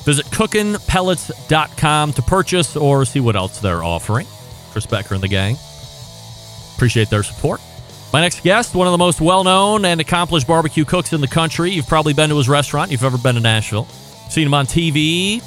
[0.04, 4.28] Visit cookinpellets.com to purchase or see what else they're offering.
[4.72, 5.56] Chris Becker and the gang.
[6.76, 7.62] Appreciate their support.
[8.16, 11.28] My next guest, one of the most well known and accomplished barbecue cooks in the
[11.28, 11.72] country.
[11.72, 13.84] You've probably been to his restaurant, you've ever been to Nashville.
[14.30, 15.44] Seen him on TV,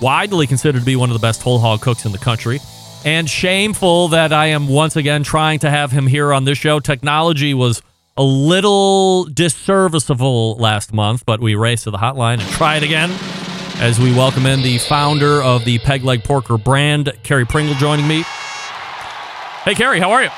[0.00, 2.58] widely considered to be one of the best whole hog cooks in the country.
[3.04, 6.80] And shameful that I am once again trying to have him here on this show.
[6.80, 7.82] Technology was
[8.16, 13.12] a little disserviceable last month, but we raced to the hotline and try it again
[13.76, 18.08] as we welcome in the founder of the Peg Leg Porker brand, Carey Bringle, joining
[18.08, 18.24] me.
[19.62, 20.30] Hey, Carey, how are you?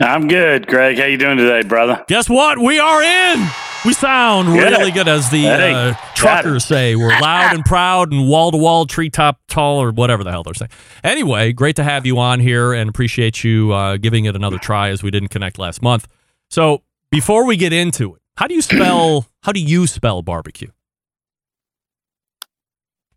[0.00, 0.98] I'm good, Greg.
[0.98, 2.04] How you doing today, brother?
[2.08, 2.58] Guess what?
[2.58, 3.46] We are in.
[3.84, 4.72] We sound Good.
[4.72, 6.96] really good, as the uh, truckers say.
[6.96, 10.54] We're loud and proud and wall to wall, treetop tall, or whatever the hell they're
[10.54, 10.70] saying.
[11.04, 14.88] Anyway, great to have you on here and appreciate you uh, giving it another try
[14.88, 16.08] as we didn't connect last month.
[16.48, 19.26] So before we get into it, how do you spell?
[19.42, 20.70] how do you spell barbecue?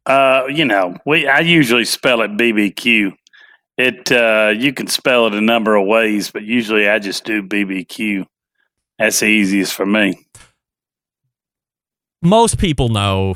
[0.06, 3.14] Uh, you know, we I usually spell it BBQ.
[3.78, 7.44] It uh, you can spell it a number of ways, but usually I just do
[7.44, 8.26] BBQ.
[8.98, 10.26] That's the easiest for me.
[12.24, 13.36] most people know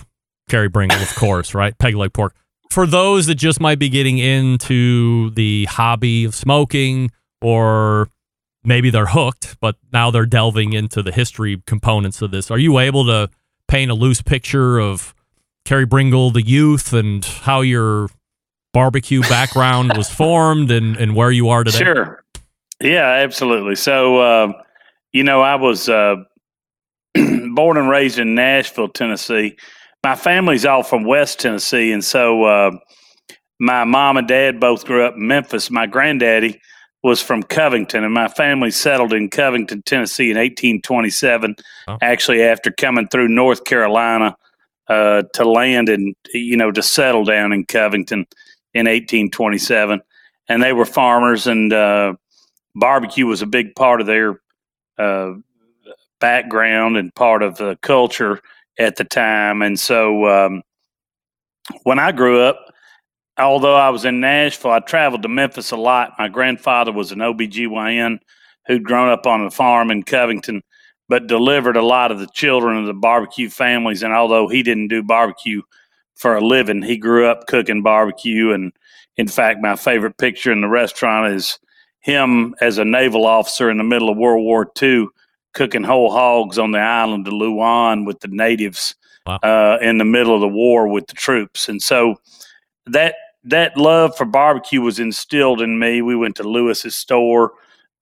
[0.49, 1.77] Carey Bringle, of course, right?
[1.77, 2.35] Peg leg pork.
[2.71, 7.11] For those that just might be getting into the hobby of smoking,
[7.41, 8.09] or
[8.63, 12.79] maybe they're hooked, but now they're delving into the history components of this, are you
[12.79, 13.29] able to
[13.67, 15.13] paint a loose picture of
[15.65, 18.07] Carey Bringle, the youth, and how your
[18.73, 21.77] barbecue background was formed and, and where you are today?
[21.79, 22.23] Sure.
[22.81, 23.75] Yeah, absolutely.
[23.75, 24.53] So, uh,
[25.11, 26.15] you know, I was uh,
[27.53, 29.57] born and raised in Nashville, Tennessee.
[30.03, 32.71] My family's all from West Tennessee, and so uh,
[33.59, 35.69] my mom and dad both grew up in Memphis.
[35.69, 36.59] My granddaddy
[37.03, 41.55] was from Covington, and my family settled in Covington, Tennessee in 1827,
[41.87, 41.97] Oh.
[42.01, 44.35] actually, after coming through North Carolina
[44.87, 48.25] uh, to land and, you know, to settle down in Covington
[48.73, 50.01] in 1827.
[50.47, 52.13] And they were farmers, and uh,
[52.75, 54.41] barbecue was a big part of their
[54.97, 55.33] uh,
[56.19, 58.41] background and part of the culture
[58.79, 59.61] at the time.
[59.61, 60.63] And so um,
[61.83, 62.73] when I grew up,
[63.37, 66.13] although I was in Nashville, I traveled to Memphis a lot.
[66.17, 68.19] My grandfather was an OBGYN
[68.67, 70.61] who'd grown up on a farm in Covington,
[71.09, 74.03] but delivered a lot of the children of the barbecue families.
[74.03, 75.61] And although he didn't do barbecue
[76.21, 78.51] for a living, he grew up cooking barbecue.
[78.51, 78.71] And
[79.17, 81.57] in fact, my favorite picture in the restaurant is
[82.01, 85.07] him as a naval officer in the middle of World War II
[85.53, 88.95] cooking whole hogs on the island of Luan with the natives
[89.25, 89.39] Wow.
[89.43, 91.69] uh, in the middle of the war with the troops.
[91.69, 92.15] And so
[92.87, 96.01] that that love for barbecue was instilled in me.
[96.01, 97.51] We went to Lewis's store,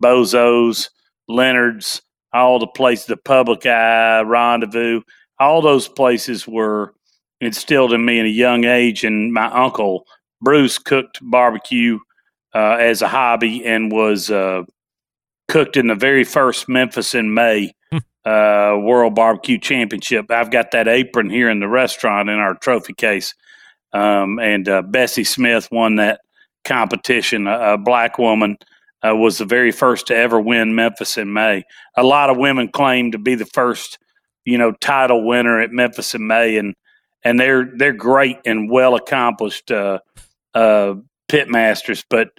[0.01, 0.89] Bozo's,
[1.27, 2.01] Leonard's,
[2.31, 5.01] all the places, the Public Eye, Rendezvous,
[5.39, 6.93] all those places were
[7.41, 9.03] instilled in me at a young age.
[9.03, 10.05] And my uncle
[10.41, 11.99] Bruce cooked barbecue
[12.53, 14.63] uh, as a hobby and was uh,
[15.47, 17.73] cooked in the very first Memphis in May
[18.25, 20.29] uh, World Barbecue Championship.
[20.29, 23.33] I've got that apron here in the restaurant in our trophy case.
[23.91, 26.21] Um, and uh, Bessie Smith won that
[26.63, 27.47] competition.
[27.47, 28.57] A, a black woman
[29.07, 31.63] uh, was the very first to ever win Memphis in May.
[31.97, 33.97] A lot of women claim to be the first,
[34.45, 36.75] you know, title winner at Memphis in May, and
[37.23, 39.99] and they're they're great and well accomplished uh,
[40.53, 40.95] uh,
[41.27, 42.29] pit masters, but.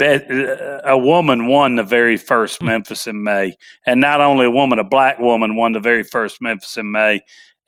[0.00, 3.56] Uh, a woman won the very first Memphis in May,
[3.86, 7.20] and not only a woman, a black woman won the very first Memphis in May,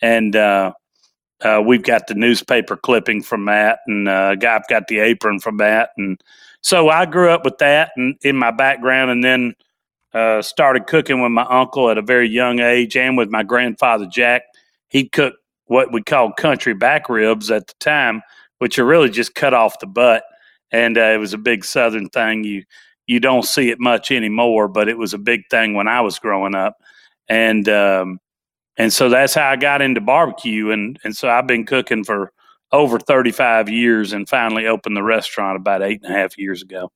[0.02, 0.72] and uh,
[1.42, 5.58] uh, we've got the newspaper clipping from that, and uh, I've got the apron from
[5.58, 6.20] that, and
[6.62, 9.54] so I grew up with that and in my background, and then
[10.12, 14.06] uh, started cooking with my uncle at a very young age, and with my grandfather
[14.06, 14.42] Jack.
[14.88, 18.22] He cooked what we called country back ribs at the time,
[18.58, 20.24] which are really just cut off the butt,
[20.70, 22.44] and uh, it was a big Southern thing.
[22.44, 22.64] You
[23.06, 26.18] you don't see it much anymore, but it was a big thing when I was
[26.18, 26.76] growing up,
[27.28, 28.18] and um,
[28.76, 32.32] and so that's how I got into barbecue, and and so I've been cooking for
[32.72, 36.62] over thirty five years, and finally opened the restaurant about eight and a half years
[36.62, 36.90] ago.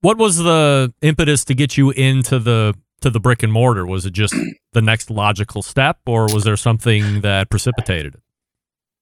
[0.00, 3.86] What was the impetus to get you into the to the brick and mortar?
[3.86, 4.34] Was it just
[4.72, 8.22] the next logical step, or was there something that precipitated it?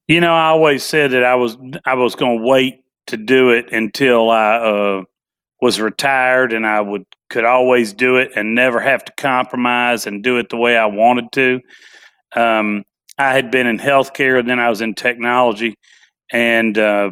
[0.08, 3.50] You know, I always said that I was I was going to wait to do
[3.50, 5.02] it until I uh,
[5.60, 10.22] was retired, and I would could always do it and never have to compromise and
[10.22, 11.60] do it the way I wanted to.
[12.36, 12.84] Um,
[13.18, 15.74] I had been in healthcare, then I was in technology,
[16.30, 17.10] and uh,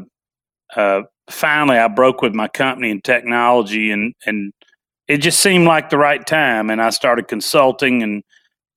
[0.76, 4.52] uh, finally I broke with my company in technology, and and
[5.08, 8.02] it just seemed like the right time, and I started consulting.
[8.02, 8.22] And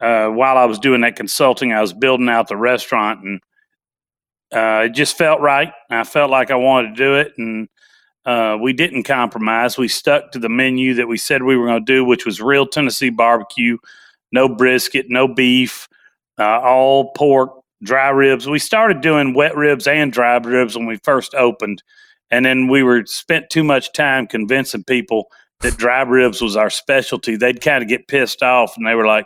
[0.01, 3.39] uh, while I was doing that consulting, I was building out the restaurant, and
[4.53, 5.71] uh, it just felt right.
[5.89, 7.69] I felt like I wanted to do it, and
[8.25, 9.77] uh, we didn't compromise.
[9.77, 12.41] We stuck to the menu that we said we were going to do, which was
[12.41, 13.77] real Tennessee barbecue,
[14.33, 15.87] no brisket, no beef,
[16.37, 17.51] uh, all pork,
[17.83, 18.47] dry ribs.
[18.47, 21.83] We started doing wet ribs and dry ribs when we first opened,
[22.29, 25.29] and then we were spent too much time convincing people
[25.61, 27.35] that dry ribs was our specialty.
[27.35, 29.25] They'd kind of get pissed off, and they were like,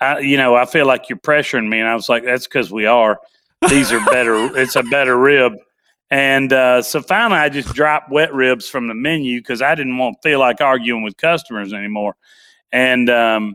[0.00, 2.70] I, "You know, I feel like you're pressuring me," and I was like, "That's because
[2.70, 3.20] we are.
[3.68, 4.34] These are better.
[4.56, 5.54] it's a better rib."
[6.10, 9.96] And uh, so finally, I just dropped wet ribs from the menu because I didn't
[9.96, 12.16] want to feel like arguing with customers anymore.
[12.72, 13.54] And um,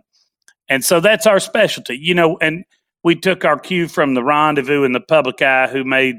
[0.70, 2.38] and so that's our specialty, you know.
[2.42, 2.64] And
[3.04, 6.16] we took our cue from the Rendezvous and the Public Eye, who made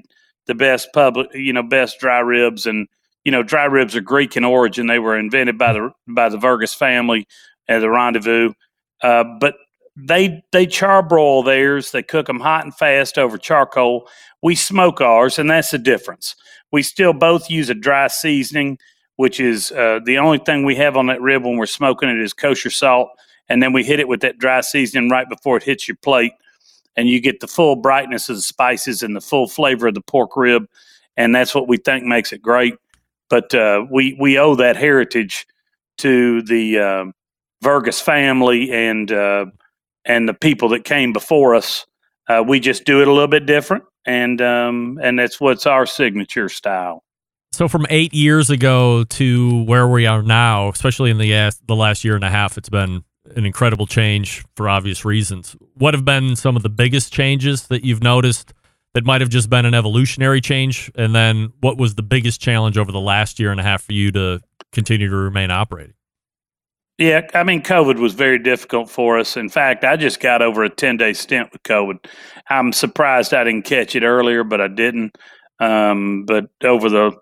[0.47, 2.67] the best public, you know, best dry ribs.
[2.67, 2.87] And
[3.27, 6.39] you know, dry ribs are Greek in origin; they were invented by the by the
[6.39, 7.27] Vergos family
[7.67, 8.53] at the Rendezvous.
[9.03, 9.57] Uh, but
[9.97, 11.91] they they charbroil theirs.
[11.91, 14.09] They cook them hot and fast over charcoal.
[14.45, 16.37] We smoke ours, and that's the difference.
[16.71, 18.79] We still both use a dry seasoning,
[19.17, 22.21] which is uh, the only thing we have on that rib when we're smoking it
[22.21, 23.09] is kosher salt,
[23.49, 26.33] and then we hit it with that dry seasoning right before it hits your plate,
[26.95, 30.01] and you get the full brightness of the spices and the full flavor of the
[30.01, 30.69] pork rib,
[31.17, 32.77] and that's what we think makes it great.
[33.29, 35.47] But uh, we we owe that heritage
[35.99, 37.05] to the uh,
[37.65, 39.47] Vergos family and uh,
[40.05, 41.87] and the people that came before us.
[42.29, 45.87] Uh, we just do it a little bit different, and um, and that's what's our
[45.87, 47.03] signature style.
[47.53, 52.05] So from eight years ago to where we are now, especially in the the last
[52.05, 53.03] year and a half, it's been
[53.35, 55.57] an incredible change for obvious reasons.
[55.75, 58.53] What have been some of the biggest changes that you've noticed
[58.97, 60.91] that might have just been an evolutionary change?
[60.95, 63.93] And then what was the biggest challenge over the last year and a half for
[63.93, 64.41] you to
[64.73, 65.93] continue to remain operating?
[66.97, 69.37] Yeah, I mean, COVID was very difficult for us.
[69.37, 72.07] In fact, I just got over a 10 day stint with COVID.
[72.49, 75.15] I'm surprised I didn't catch it earlier, but I didn't.
[75.61, 77.13] Um, but over the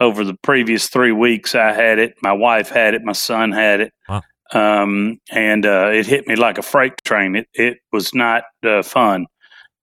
[0.00, 2.14] over the previous three weeks, I had it.
[2.22, 3.02] My wife had it.
[3.04, 3.92] My son had it.
[4.08, 4.22] Wow.
[4.54, 7.36] Um, and uh, it hit me like a freight train.
[7.36, 9.26] It, it was not uh, fun,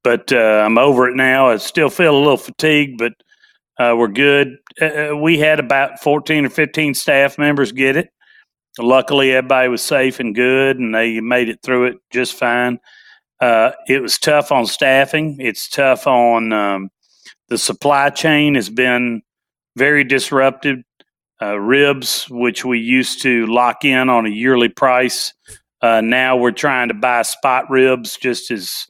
[0.07, 1.49] but uh, I'm over it now.
[1.49, 3.11] I still feel a little fatigued, but
[3.77, 4.55] uh, we're good.
[4.79, 8.09] Uh, we had about 14 or 15 staff members get it
[8.79, 12.79] luckily everybody was safe and good and they made it through it just fine
[13.41, 16.89] uh, it was tough on staffing it's tough on um,
[17.49, 19.19] the supply chain has been
[19.75, 20.83] very disrupted
[21.41, 25.33] uh, ribs which we used to lock in on a yearly price
[25.81, 28.85] uh, now we're trying to buy spot ribs just as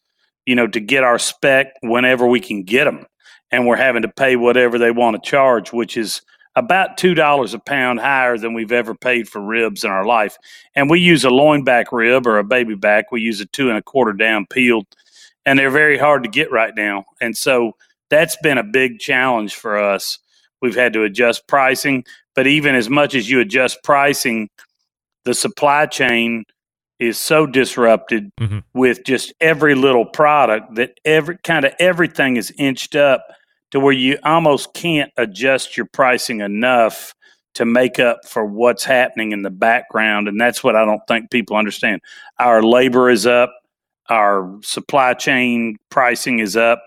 [0.47, 3.05] you know to get our spec whenever we can get them
[3.51, 6.23] and we're having to pay whatever they want to charge which is
[6.57, 10.37] about two dollars a pound higher than we've ever paid for ribs in our life.
[10.75, 13.11] And we use a loin back rib or a baby back.
[13.11, 14.87] We use a two and a quarter down peeled,
[15.45, 17.05] and they're very hard to get right now.
[17.21, 17.73] And so
[18.09, 20.17] that's been a big challenge for us.
[20.59, 24.49] We've had to adjust pricing, but even as much as you adjust pricing,
[25.25, 26.43] the supply chain
[26.99, 28.63] is so disrupted Mhm.
[28.73, 33.23] with just every little product that every kind of everything is inched up
[33.71, 37.13] to where you almost can't adjust your pricing enough
[37.53, 40.27] to make up for what's happening in the background.
[40.27, 42.01] And that's what I don't think people understand.
[42.39, 43.51] Our labor is up,
[44.09, 46.83] our supply chain pricing is up.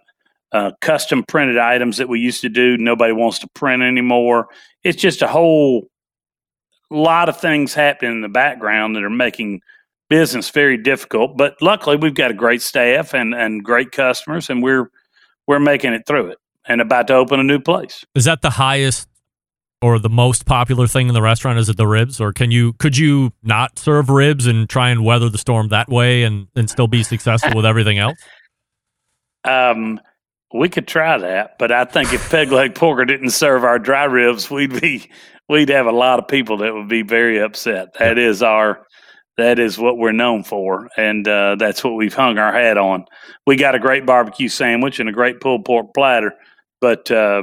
[0.52, 4.48] Uh, custom printed items that we used to do, nobody wants to print anymore.
[4.82, 5.88] It's just a whole
[6.90, 9.60] lot of things happening in the background that are making
[10.10, 11.38] business very difficult.
[11.38, 14.90] But luckily, we've got a great staff and, and great customers, and we're
[15.46, 16.38] we're making it through it
[16.68, 18.04] and about to open a new place.
[18.14, 19.08] Is that the highest
[19.80, 21.58] or the most popular thing in the restaurant?
[21.58, 25.02] Is it the ribs, or can you could you not serve ribs and try and
[25.02, 28.18] weather the storm that way and and still be successful with everything else?
[29.42, 29.98] Um,
[30.52, 34.04] we could try that, but I think if Peg Leg Porker didn't serve our dry
[34.04, 35.10] ribs, we'd be
[35.48, 37.94] we'd have a lot of people that would be very upset.
[37.94, 38.86] That is our
[39.40, 43.04] that is what we're known for, and uh, that's what we've hung our hat on.
[43.46, 46.32] We got a great barbecue sandwich and a great pulled pork platter,
[46.80, 47.42] but uh,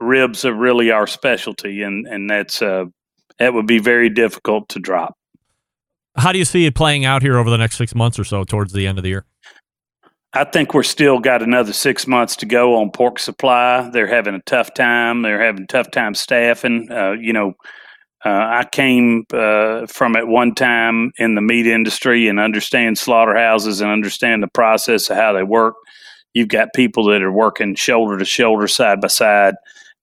[0.00, 2.84] ribs are really our specialty, and and that's uh,
[3.38, 5.16] that would be very difficult to drop.
[6.16, 8.44] How do you see it playing out here over the next six months or so
[8.44, 9.24] towards the end of the year?
[10.32, 13.88] I think we're still got another six months to go on pork supply.
[13.90, 15.22] They're having a tough time.
[15.22, 16.90] They're having a tough time staffing.
[16.90, 17.54] Uh, you know,
[18.24, 23.82] Uh, I came uh, from at one time in the meat industry and understand slaughterhouses
[23.82, 25.74] and understand the process of how they work.
[26.32, 29.54] You've got people that are working shoulder to shoulder, side by side.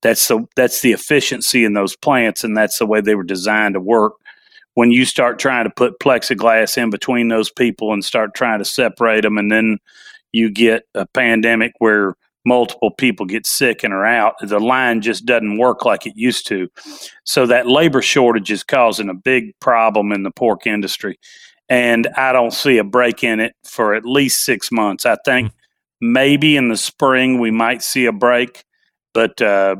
[0.02, 3.74] That's the that's the efficiency in those plants, and that's the way they were designed
[3.74, 4.14] to work.
[4.74, 8.64] When you start trying to put plexiglass in between those people and start trying to
[8.64, 9.78] separate them, and then
[10.32, 12.14] you get a pandemic where
[12.44, 16.46] multiple people get sick and are out, the line just doesn't work like it used
[16.48, 16.68] to.
[17.24, 21.18] So that labor shortage is causing a big problem in the pork industry.
[21.68, 25.06] And I don't see a break in it for at least six months.
[25.06, 25.52] I think
[26.00, 28.64] maybe in the spring we might see a break,
[29.14, 29.76] but uh,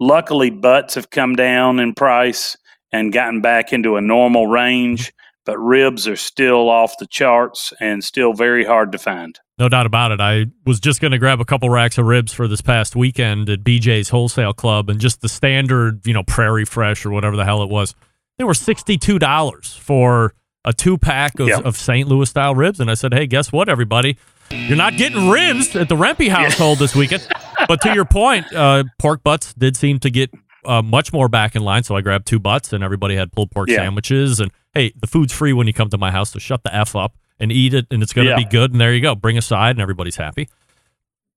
[0.00, 2.56] luckily butts have come down in price
[2.92, 5.12] and gotten back into a normal range.
[5.46, 9.38] But ribs are still off the charts and still very hard to find.
[9.58, 10.20] No doubt about it.
[10.20, 13.48] I was just going to grab a couple racks of ribs for this past weekend
[13.50, 17.44] at BJ's Wholesale Club, and just the standard, you know, Prairie Fresh or whatever the
[17.44, 17.94] hell it was.
[18.38, 20.34] They were sixty-two dollars for
[20.64, 21.64] a two-pack of, Yep.
[21.66, 22.08] of St.
[22.08, 24.16] Louis style ribs, and I said, "Hey, guess what, everybody?
[24.50, 27.28] You're not getting ribs at the Rempe household this weekend."
[27.68, 30.30] But to your point, uh, pork butts did seem to get
[30.64, 33.50] uh, much more back in line, so I grabbed two butts, and everybody had pulled
[33.52, 33.76] pork Yeah.
[33.76, 34.40] sandwiches.
[34.40, 36.94] And hey, the food's free when you come to my house, so shut the f
[36.96, 38.36] up and eat it, and it's going to Yeah.
[38.36, 38.72] be good.
[38.72, 40.48] And there you go, bring a side, and everybody's happy.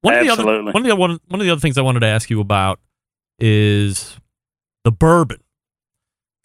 [0.02, 0.72] One of the other Absolutely.
[0.74, 2.80] one of the one, one of the other things I wanted to ask you about
[3.40, 4.18] is
[4.84, 5.40] the bourbon.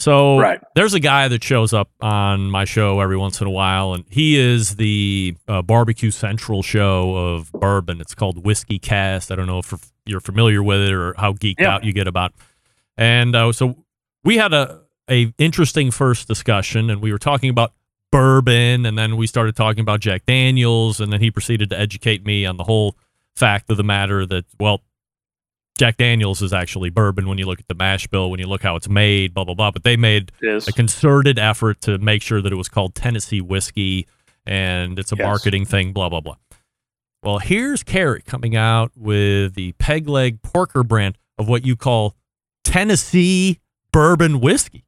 [0.00, 0.60] So Right.
[0.74, 4.04] there's a guy that shows up on my show every once in a while, and
[4.10, 8.00] he is the uh, barbecue central show of bourbon.
[8.00, 9.30] It's called WhiskyCast.
[9.30, 9.72] I don't know if
[10.04, 11.74] you're familiar with it or how geeked Yeah.
[11.74, 12.32] out you get about.
[12.96, 13.84] And uh, so
[14.24, 14.81] we had a
[15.12, 17.72] a interesting first discussion, and we were talking about
[18.10, 22.24] bourbon, and then we started talking about Jack Daniels, and then he proceeded to educate
[22.26, 22.96] me on the whole
[23.36, 24.80] fact of the matter that well,
[25.78, 28.62] Jack Daniels is actually bourbon when you look at the mash bill, when you look
[28.62, 29.70] how it's made, blah blah blah.
[29.70, 30.68] But they made Yes.
[30.68, 34.06] a concerted effort to make sure that it was called Tennessee whiskey,
[34.46, 35.24] and it's a Yes.
[35.24, 36.36] marketing thing, blah blah blah.
[37.22, 42.16] Well, here's Carey coming out with the peg leg porker brand of what you call
[42.64, 43.58] Tennessee
[43.92, 44.84] bourbon whiskey.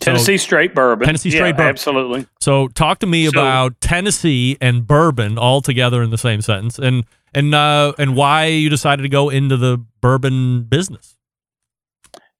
[0.00, 1.06] So- Tennessee straight bourbon.
[1.06, 1.66] Tennessee straight Yeah, bourbon.
[1.70, 2.26] Absolutely.
[2.40, 6.78] So talk to me So- about Tennessee and bourbon all together in the same sentence,
[6.78, 11.16] and and uh, and why you decided to go into the bourbon business.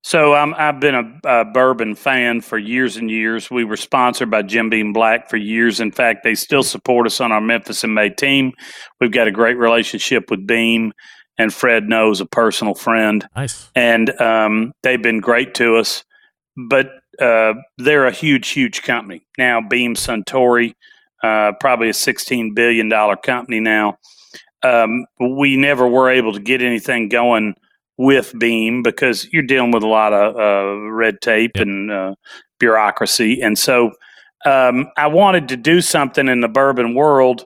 [0.05, 3.51] So um, I've been a, a bourbon fan for years and years.
[3.51, 5.81] We were sponsored by Jim Beam Black for years.
[5.81, 8.53] In fact, they still support us on our Memphis in May team.
[9.01, 10.93] We've got a great relationship with Beam,
[11.37, 13.69] and Fred Noe's a personal friend, Nice.
[13.75, 16.05] and um, they've been great to us.
[16.69, 16.89] But
[17.21, 19.61] uh, they're a huge, huge company now.
[19.61, 20.75] Beam Suntory,
[21.23, 23.99] uh, probably a sixteen billion dollar company now.
[24.62, 27.55] Um, we never were able to get anything going
[27.97, 32.14] with Beam because you're dealing with a lot of uh, red tape and uh,
[32.59, 33.41] bureaucracy.
[33.41, 33.93] And so
[34.45, 37.45] um, I wanted to do something in the bourbon world,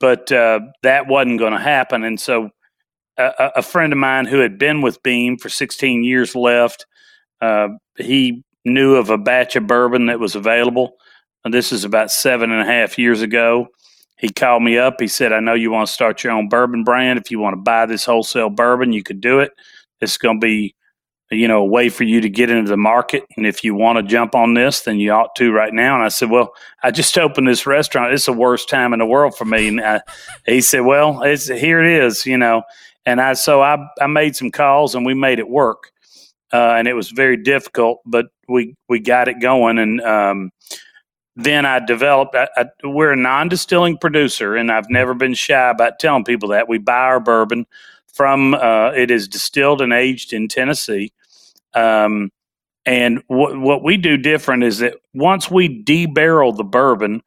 [0.00, 2.04] but uh, that wasn't going to happen.
[2.04, 2.50] And so
[3.16, 6.86] a, a- friend of mine who had been with Beam for 16 years left.
[7.40, 10.96] Uh, he knew of a batch of bourbon that was available.
[11.44, 13.68] And this is about seven and a half years ago.
[14.18, 14.96] He called me up.
[14.98, 17.18] He said, I know you want to start your own bourbon brand.
[17.18, 19.52] If you want to buy this wholesale bourbon, you could do it.
[20.00, 20.74] It's going to be,
[21.30, 23.24] you know, a way for you to get into the market.
[23.36, 25.94] And if you want to jump on this, then you ought to right now.
[25.94, 26.52] And I said, Well,
[26.82, 28.12] I just opened this restaurant.
[28.12, 29.68] It's the worst time in the world for me.
[29.68, 30.00] And I,
[30.46, 32.62] he said, Well, it's here it is, you know.
[33.04, 35.92] And I so I I made some calls and we made it work.
[36.52, 39.78] Uh, and it was very difficult, but we we got it going.
[39.78, 40.50] And um,
[41.34, 42.34] then I developed.
[42.34, 46.68] I, I, we're a non-distilling producer, and I've never been shy about telling people that
[46.68, 47.66] we buy our bourbon
[48.12, 48.54] from.
[48.54, 51.12] Uh, it is distilled and aged in Tennessee.
[51.74, 52.30] Um,
[52.86, 57.22] and what what we do different is that once we debarrel the bourbon,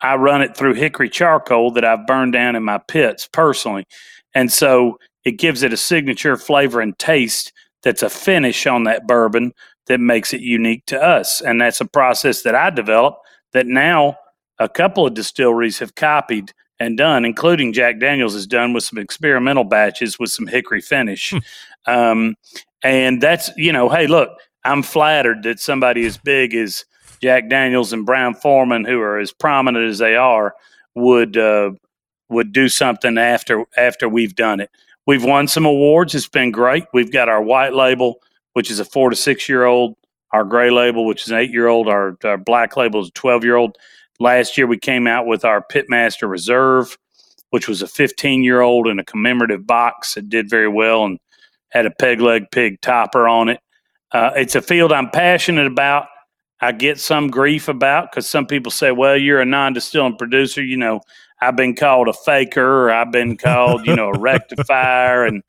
[0.00, 3.86] I run it through hickory charcoal that I've burned down in my pits personally,
[4.34, 7.52] and so it gives it a signature flavor and taste
[7.84, 9.52] that's a finish on that bourbon
[9.86, 11.40] that makes it unique to us.
[11.40, 13.18] And that's a process that I developed
[13.52, 14.16] that now
[14.58, 18.98] a couple of distilleries have copied and done, including Jack Daniels has done with some
[18.98, 21.32] experimental batches with some hickory finish.
[21.86, 22.34] um,
[22.82, 24.30] and that's, you know, hey, look,
[24.64, 26.84] I'm flattered that somebody as big as
[27.20, 30.54] Jack Daniels and Brown-Forman, who are as prominent as they are,
[30.94, 31.72] would uh,
[32.28, 34.70] would do something after after we've done it.
[35.06, 36.14] We've won some awards.
[36.14, 36.84] It's been great.
[36.92, 38.20] We've got our white label,
[38.54, 39.96] which is a four to six year old,
[40.32, 43.12] our gray label, which is an eight year old, our, our black label is a
[43.12, 43.76] 12 year old.
[44.20, 46.96] Last year, we came out with our Pitmaster Reserve,
[47.50, 50.16] which was a 15 year old in a commemorative box.
[50.16, 51.18] It did very well and
[51.68, 53.60] had a peg leg pig topper on it.
[54.12, 56.06] Uh, it's a field I'm passionate about.
[56.64, 60.78] I get some grief about because some people say, "Well, you're a non-distilling producer." You
[60.78, 61.02] know,
[61.42, 65.42] I've been called a faker, or I've been called, you know, a rectifier, and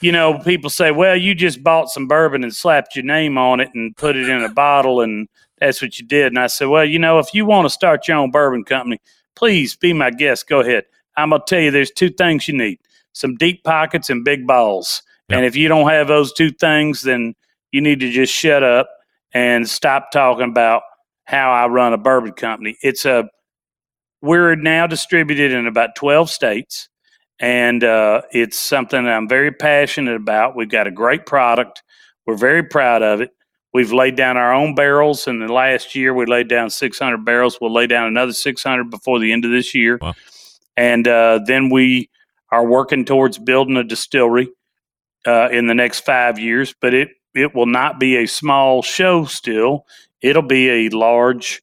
[0.00, 3.60] you know, people say, "Well, you just bought some bourbon and slapped your name on
[3.60, 6.66] it and put it in a bottle, and that's what you did." And I said,
[6.66, 8.98] "Well, you know, if you want to start your own bourbon company,
[9.36, 10.48] please be my guest.
[10.48, 10.86] Go ahead.
[11.16, 12.80] I'm gonna tell you, there's two things you need:
[13.12, 15.04] some deep pockets and big balls.
[15.28, 15.36] Yep.
[15.36, 17.36] And if you don't have those two things, then
[17.70, 18.90] you need to just shut up
[19.32, 20.82] and stop talking about
[21.24, 22.76] how I run a bourbon company.
[22.82, 23.28] It's a
[24.22, 26.90] we're now distributed in about 12 states
[27.40, 30.54] and uh, it's something that I'm very passionate about.
[30.54, 31.82] We've got a great product.
[32.26, 33.30] We're very proud of it.
[33.72, 35.26] We've laid down our own barrels.
[35.26, 37.58] In the last year, we laid down 600 barrels.
[37.60, 39.98] We'll lay down another 600 before the end of this year.
[40.02, 40.14] Wow.
[40.76, 42.10] And uh, then we
[42.50, 44.48] are working towards building a distillery
[45.26, 46.74] uh, in the next five years.
[46.78, 49.24] But it it will not be a small show.
[49.24, 49.86] Still,
[50.22, 51.62] it'll be a large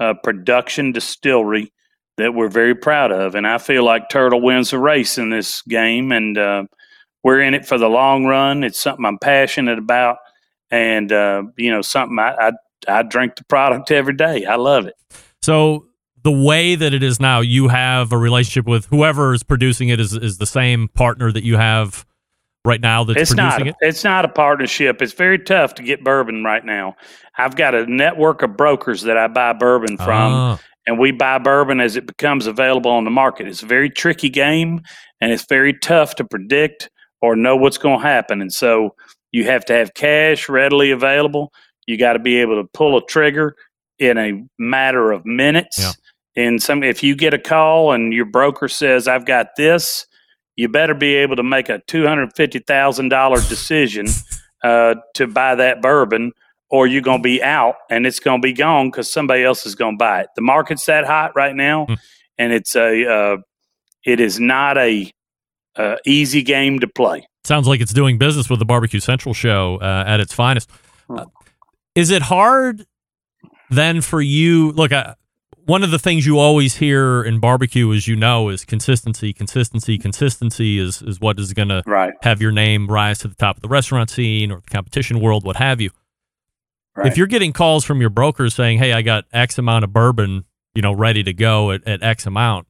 [0.00, 1.72] uh, production distillery
[2.16, 3.34] that we're very proud of.
[3.34, 6.64] And I feel like Turtle wins the race in this game, and uh,
[7.22, 8.64] we're in it for the long run.
[8.64, 10.18] It's something I'm passionate about,
[10.70, 12.52] and uh, you know, something I, I
[12.86, 14.44] I drink the product every day.
[14.44, 14.94] I love it.
[15.42, 15.86] So
[16.22, 20.00] the way that it is now, you have a relationship with whoever is producing it
[20.00, 22.04] is is the same partner that you have
[22.68, 23.68] right now that's it's producing not.
[23.68, 23.74] it.
[23.80, 25.02] It's not a partnership.
[25.02, 26.94] It's very tough to get bourbon right now.
[27.36, 31.38] I've got a network of brokers that I buy bourbon from, Ah, and we buy
[31.38, 33.48] bourbon as it becomes available on the market.
[33.48, 34.82] It's a very tricky game,
[35.20, 36.90] and it's very tough to predict
[37.22, 38.40] or know what's going to happen.
[38.40, 38.94] And so
[39.32, 41.52] you have to have cash readily available.
[41.86, 43.56] You got to be able to pull a trigger
[43.98, 45.78] in a matter of minutes.
[45.78, 45.92] Yeah.
[46.36, 50.06] And some, if you get a call and your broker says, "I've got this,"
[50.58, 54.06] you better be able to make a two hundred fifty thousand dollar decision
[54.64, 56.32] uh, to buy that bourbon,
[56.68, 59.64] or you're going to be out and it's going to be gone because somebody else
[59.64, 60.28] is going to buy it.
[60.34, 61.94] The market's that hot right now, Hmm.
[62.38, 63.36] and it's a uh,
[64.04, 65.12] it is not a
[65.76, 67.24] uh, easy game to play.
[67.44, 70.68] sounds like it's doing business with the Barbecue Central show uh, at its finest.
[71.06, 71.18] Hmm.
[71.18, 71.24] Uh,
[71.94, 72.84] is it hard
[73.70, 74.72] then for you?
[74.72, 75.14] Look, uh,
[75.68, 79.34] one of the things you always hear in barbecue, as you know, is consistency.
[79.34, 79.98] Consistency.
[79.98, 81.82] Consistency is is what is going to
[82.22, 85.44] have your name rise to the top of the restaurant scene or the competition world,
[85.44, 85.90] what have you.
[86.96, 87.06] Right.
[87.06, 90.46] If you're getting calls from your brokers saying, "Hey, I got X amount of bourbon,
[90.74, 92.66] you know, ready to go at, at X amount,"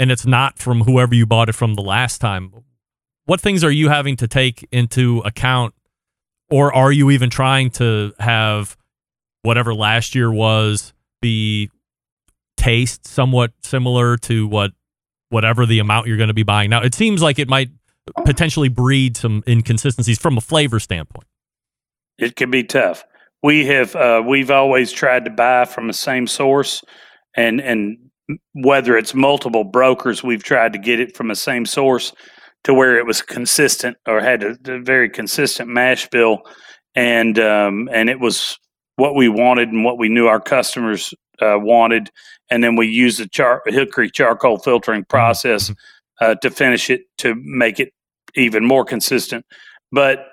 [0.00, 2.52] and it's not from whoever you bought it from the last time,
[3.26, 5.72] what things are you having to take into account,
[6.50, 8.76] or are you even trying to have
[9.42, 10.92] whatever last year was
[11.22, 11.70] be
[12.58, 14.72] taste somewhat similar to what
[15.30, 16.82] whatever the amount you're going to be buying now?
[16.82, 17.70] It seems like it might
[18.24, 21.26] potentially breed some inconsistencies from a flavor standpoint.
[22.18, 23.04] it can be tough.
[23.42, 26.82] We have uh, we've always tried to buy from the same source,
[27.36, 27.96] and and
[28.52, 32.12] whether it's multiple brokers, we've tried to get it from the same source
[32.64, 36.40] to where it was consistent or had a, a very consistent mash bill,
[36.94, 38.58] and um, and it was
[38.96, 42.10] what we wanted and what we knew our customers uh, wanted,
[42.50, 45.72] and then we use the char- hickory charcoal filtering process
[46.20, 47.92] uh, to finish it to make it
[48.34, 49.44] even more consistent,
[49.92, 50.26] but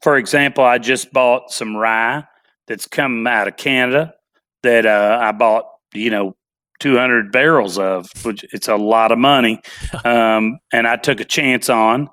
[0.00, 2.24] for example, I just bought some rye
[2.66, 4.14] that's come out of Canada
[4.62, 6.36] that uh, I bought, you know,
[6.80, 9.60] 200 barrels of, which it's a lot of money.
[10.04, 12.08] Um, and I took a chance on,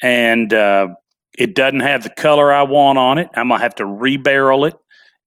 [0.00, 0.88] and uh,
[1.36, 3.28] it doesn't have the color I want on it.
[3.34, 4.74] I'm going to have to rebarrel it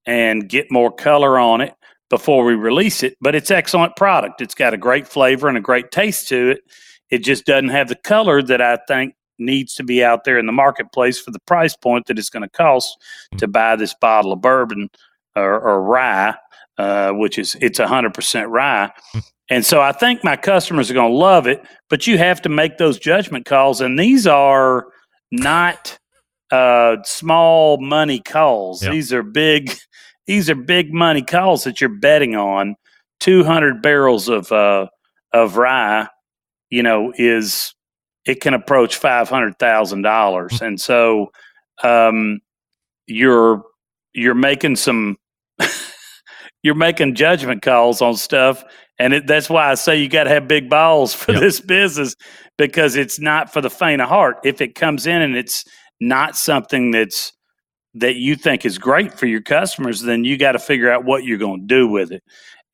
[0.08, 1.74] and get more color on it
[2.10, 3.16] before we release it.
[3.22, 4.42] But it's excellent product.
[4.42, 6.62] It's got a great flavor and a great taste to it.
[7.10, 10.46] It just doesn't have the color that I think needs to be out there in
[10.46, 12.98] the marketplace for the price point that it's going to cost
[13.38, 14.90] to buy this bottle of bourbon
[15.36, 16.36] or, or rye,
[16.78, 18.92] uh, which is it's hundred percent rye.
[19.50, 22.50] And so I think my customers are going to love it, but you have to
[22.50, 24.88] make those judgment calls, and these are
[25.32, 25.98] not
[26.52, 28.84] uh, small money calls.
[28.84, 28.92] Yeah.
[28.92, 29.74] These are big.
[30.28, 32.76] These are big money calls that you're betting on.
[33.20, 34.88] Two hundred barrels of uh,
[35.34, 36.08] of rye,
[36.70, 37.74] you know, is
[38.26, 41.32] it can approach five hundred thousand dollars, and so
[41.84, 42.40] um,
[43.08, 43.64] you're
[44.14, 45.18] you're making some
[46.64, 48.64] you're making judgment calls on stuff,
[49.00, 51.42] and it, that's why I say you got to have big balls for Yep.
[51.42, 52.16] this business
[52.58, 54.38] because it's not for the faint of heart.
[54.44, 55.64] If it comes in and it's
[56.02, 57.34] not something that's
[58.00, 61.24] that you think is great for your customers, then you got to figure out what
[61.24, 62.24] you're going to do with it.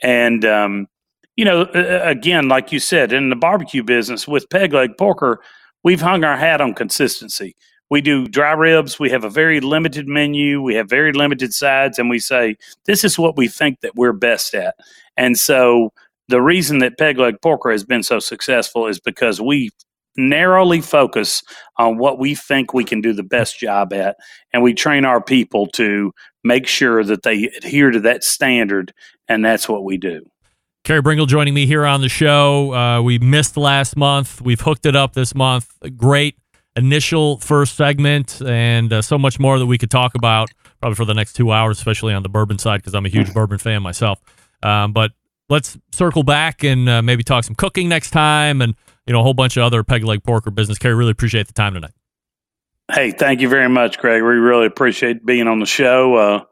[0.02, 0.88] And um,
[1.36, 1.64] you know,
[2.04, 5.42] again, like you said, in the barbecue business with peg leg porker,
[5.84, 7.56] we've hung our hat on consistency.
[7.90, 9.00] we do dry ribs.
[9.00, 10.62] We have a very limited menu.
[10.62, 12.56] We have very limited sides, and we say
[12.86, 14.76] this is what we think that we're best at.
[15.18, 15.92] And so
[16.28, 19.70] the reason that peg leg porker has been so successful is because we
[20.18, 21.44] narrowly focus
[21.78, 24.16] on what we think we can do the best job at
[24.52, 26.12] and we train our people to
[26.44, 28.94] make sure that they adhere to that standard
[29.28, 30.22] and that's what we do
[30.84, 32.74] Carey Bringle joining me here on the show.
[32.74, 34.42] Uh, we missed last month.
[34.42, 35.72] We've hooked it up this month.
[35.96, 36.36] Great
[36.76, 40.50] initial first segment, and uh, so much more that we could talk about
[40.82, 43.34] probably for the next two hours, especially on the bourbon side, because I'm a huge
[43.34, 44.20] bourbon fan myself.
[44.62, 45.12] Um, but
[45.50, 48.76] let's circle back and uh, maybe talk some cooking next time and
[49.06, 50.78] you know a whole bunch of other peg leg porker business.
[50.78, 51.94] Carey, really appreciate the time tonight.
[52.92, 54.22] Hey, thank you very much, Greg.
[54.22, 56.16] We really appreciate being on the show.
[56.16, 56.44] Uh,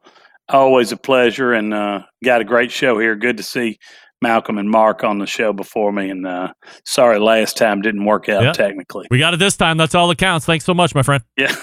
[0.50, 3.16] always a pleasure, and uh, got a great show here.
[3.16, 3.78] Good to see
[4.24, 6.10] Malcom and Mark on the show before me.
[6.10, 6.54] And uh,
[6.86, 8.54] sorry, last time didn't work out Yep.
[8.54, 9.08] technically.
[9.12, 9.78] We got it this time.
[9.78, 10.46] That's all that counts.
[10.46, 11.24] Thanks so much, my friend.
[11.38, 11.54] Yeah.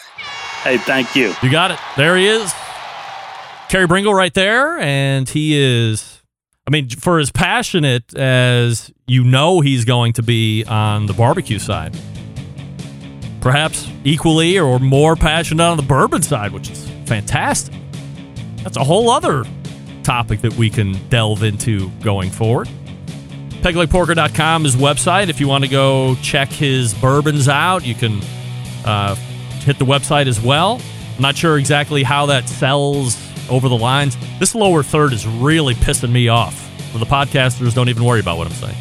[0.62, 1.34] Hey, thank you.
[1.42, 1.78] You got it.
[1.96, 2.52] There he is.
[3.68, 4.76] Carey Bringle right there.
[4.78, 6.17] And he is,
[6.68, 11.58] I mean, for as passionate as you know he's going to be on the barbecue
[11.58, 11.98] side,
[13.40, 17.74] perhaps equally or more passionate on the bourbon side, which is fantastic.
[18.58, 19.46] That's a whole other
[20.02, 22.68] topic that we can delve into going forward.
[23.62, 25.30] PeglegPorker.com is website.
[25.30, 28.20] If you want to go check his bourbons out, you can
[28.84, 29.14] uh,
[29.64, 30.82] hit the website as well.
[31.16, 33.16] I'm not sure exactly how that sells
[33.48, 34.16] over the lines.
[34.38, 36.64] This lower third is really pissing me off.
[36.92, 38.76] For the podcasters, don't even worry about what I'm saying.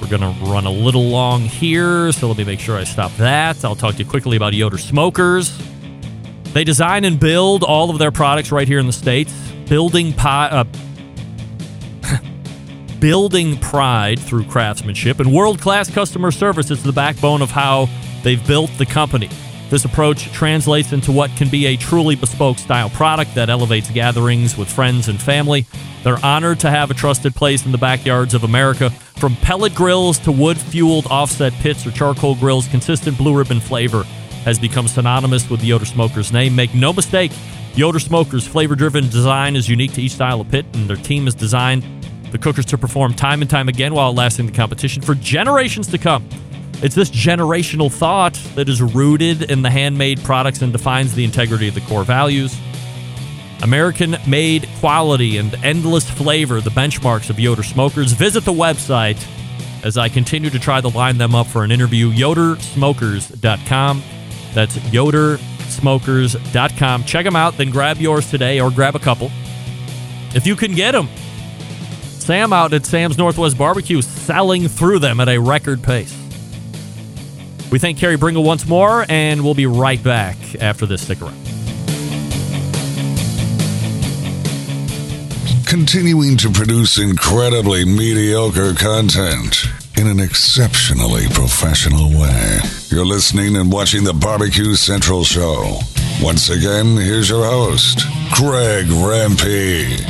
[0.00, 3.12] We're going to run a little long here, so let me make sure I stop
[3.16, 3.64] that.
[3.64, 5.56] I'll talk to you quickly about Yoder Smokers.
[6.52, 9.32] They design and build all of their products right here in the States,
[9.68, 10.64] building pi- uh,
[12.98, 17.88] building pride through craftsmanship and world class customer service is the backbone of how
[18.24, 19.28] they've built the company.
[19.70, 24.58] This approach translates into what can be a truly bespoke style product that elevates gatherings
[24.58, 25.64] with friends and family.
[26.02, 28.90] They're honored to have a trusted place in the backyards of America.
[28.90, 34.02] From pellet grills to wood fueled offset pits or charcoal grills, consistent blue ribbon flavor
[34.44, 36.56] has become synonymous with the Yoder Smokers name.
[36.56, 37.30] Make no mistake,
[37.76, 41.26] Yoder Smokers' flavor driven design is unique to each style of pit, and their team
[41.26, 41.84] has designed
[42.32, 45.98] the cookers to perform time and time again while lasting the competition for generations to
[45.98, 46.28] come.
[46.82, 51.66] It's this generational thought that is rooted in the handmade products and defines the integrity
[51.68, 52.56] of the core values.
[53.62, 58.12] American made quality and endless flavor, the benchmarks of Yoder Smokers.
[58.12, 59.22] Visit the website
[59.84, 62.10] as I continue to try to line them up for an interview.
[62.10, 64.02] YoderSmokers.com.
[64.54, 67.04] That's YoderSmokers.com.
[67.04, 69.30] Check them out, then grab yours today or grab a couple.
[70.34, 71.08] If you can get them,
[72.02, 76.19] Sam out at Sam's Northwest Barbecue selling through them at a record pace.
[77.70, 81.02] We thank Carey Bringle once more, and we'll be right back after this.
[81.02, 81.36] Stick around.
[85.70, 89.66] continuing to produce incredibly mediocre content
[89.96, 92.58] in an exceptionally professional way.
[92.88, 95.78] You're listening and watching the Barbecue Central Show.
[96.20, 98.00] Once again, here's your host,
[98.34, 100.00] Greg Rempe.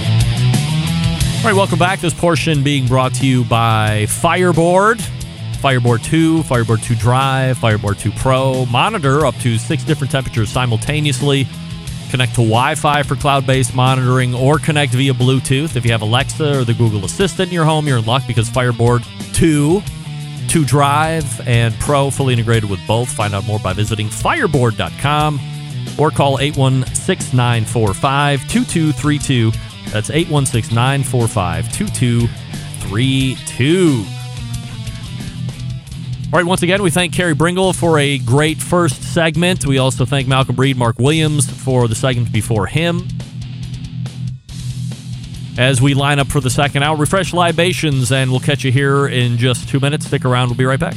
[1.41, 2.01] All right, welcome back.
[2.01, 5.03] This portion being brought to you by Fireboard.
[5.61, 8.65] Fireboard 2, Fireboard 2 Drive, Fireboard 2 Pro.
[8.67, 11.47] Monitor up to six different temperatures simultaneously.
[12.11, 15.77] Connect to Wi Fi for cloud based monitoring or connect via Bluetooth.
[15.77, 18.49] If you have Alexa or the Google Assistant in your home, you're in luck because
[18.49, 19.05] Fireboard
[19.35, 19.83] 2,
[20.49, 23.11] 2 Drive, and Pro fully integrated with both.
[23.11, 25.39] Find out more by visiting fireboard.com
[25.99, 29.53] or call 816 945 2232.
[29.91, 34.20] That's 816 945 2232.
[36.33, 39.67] All right, once again, we thank Carey Bringle for a great first segment.
[39.67, 43.09] We also thank Malcom Reed, Mark Williams for the segment before him.
[45.59, 49.09] As we line up for the second hour, refresh libations, and we'll catch you here
[49.09, 50.07] in just two minutes.
[50.07, 50.95] Stick around, we'll be right back.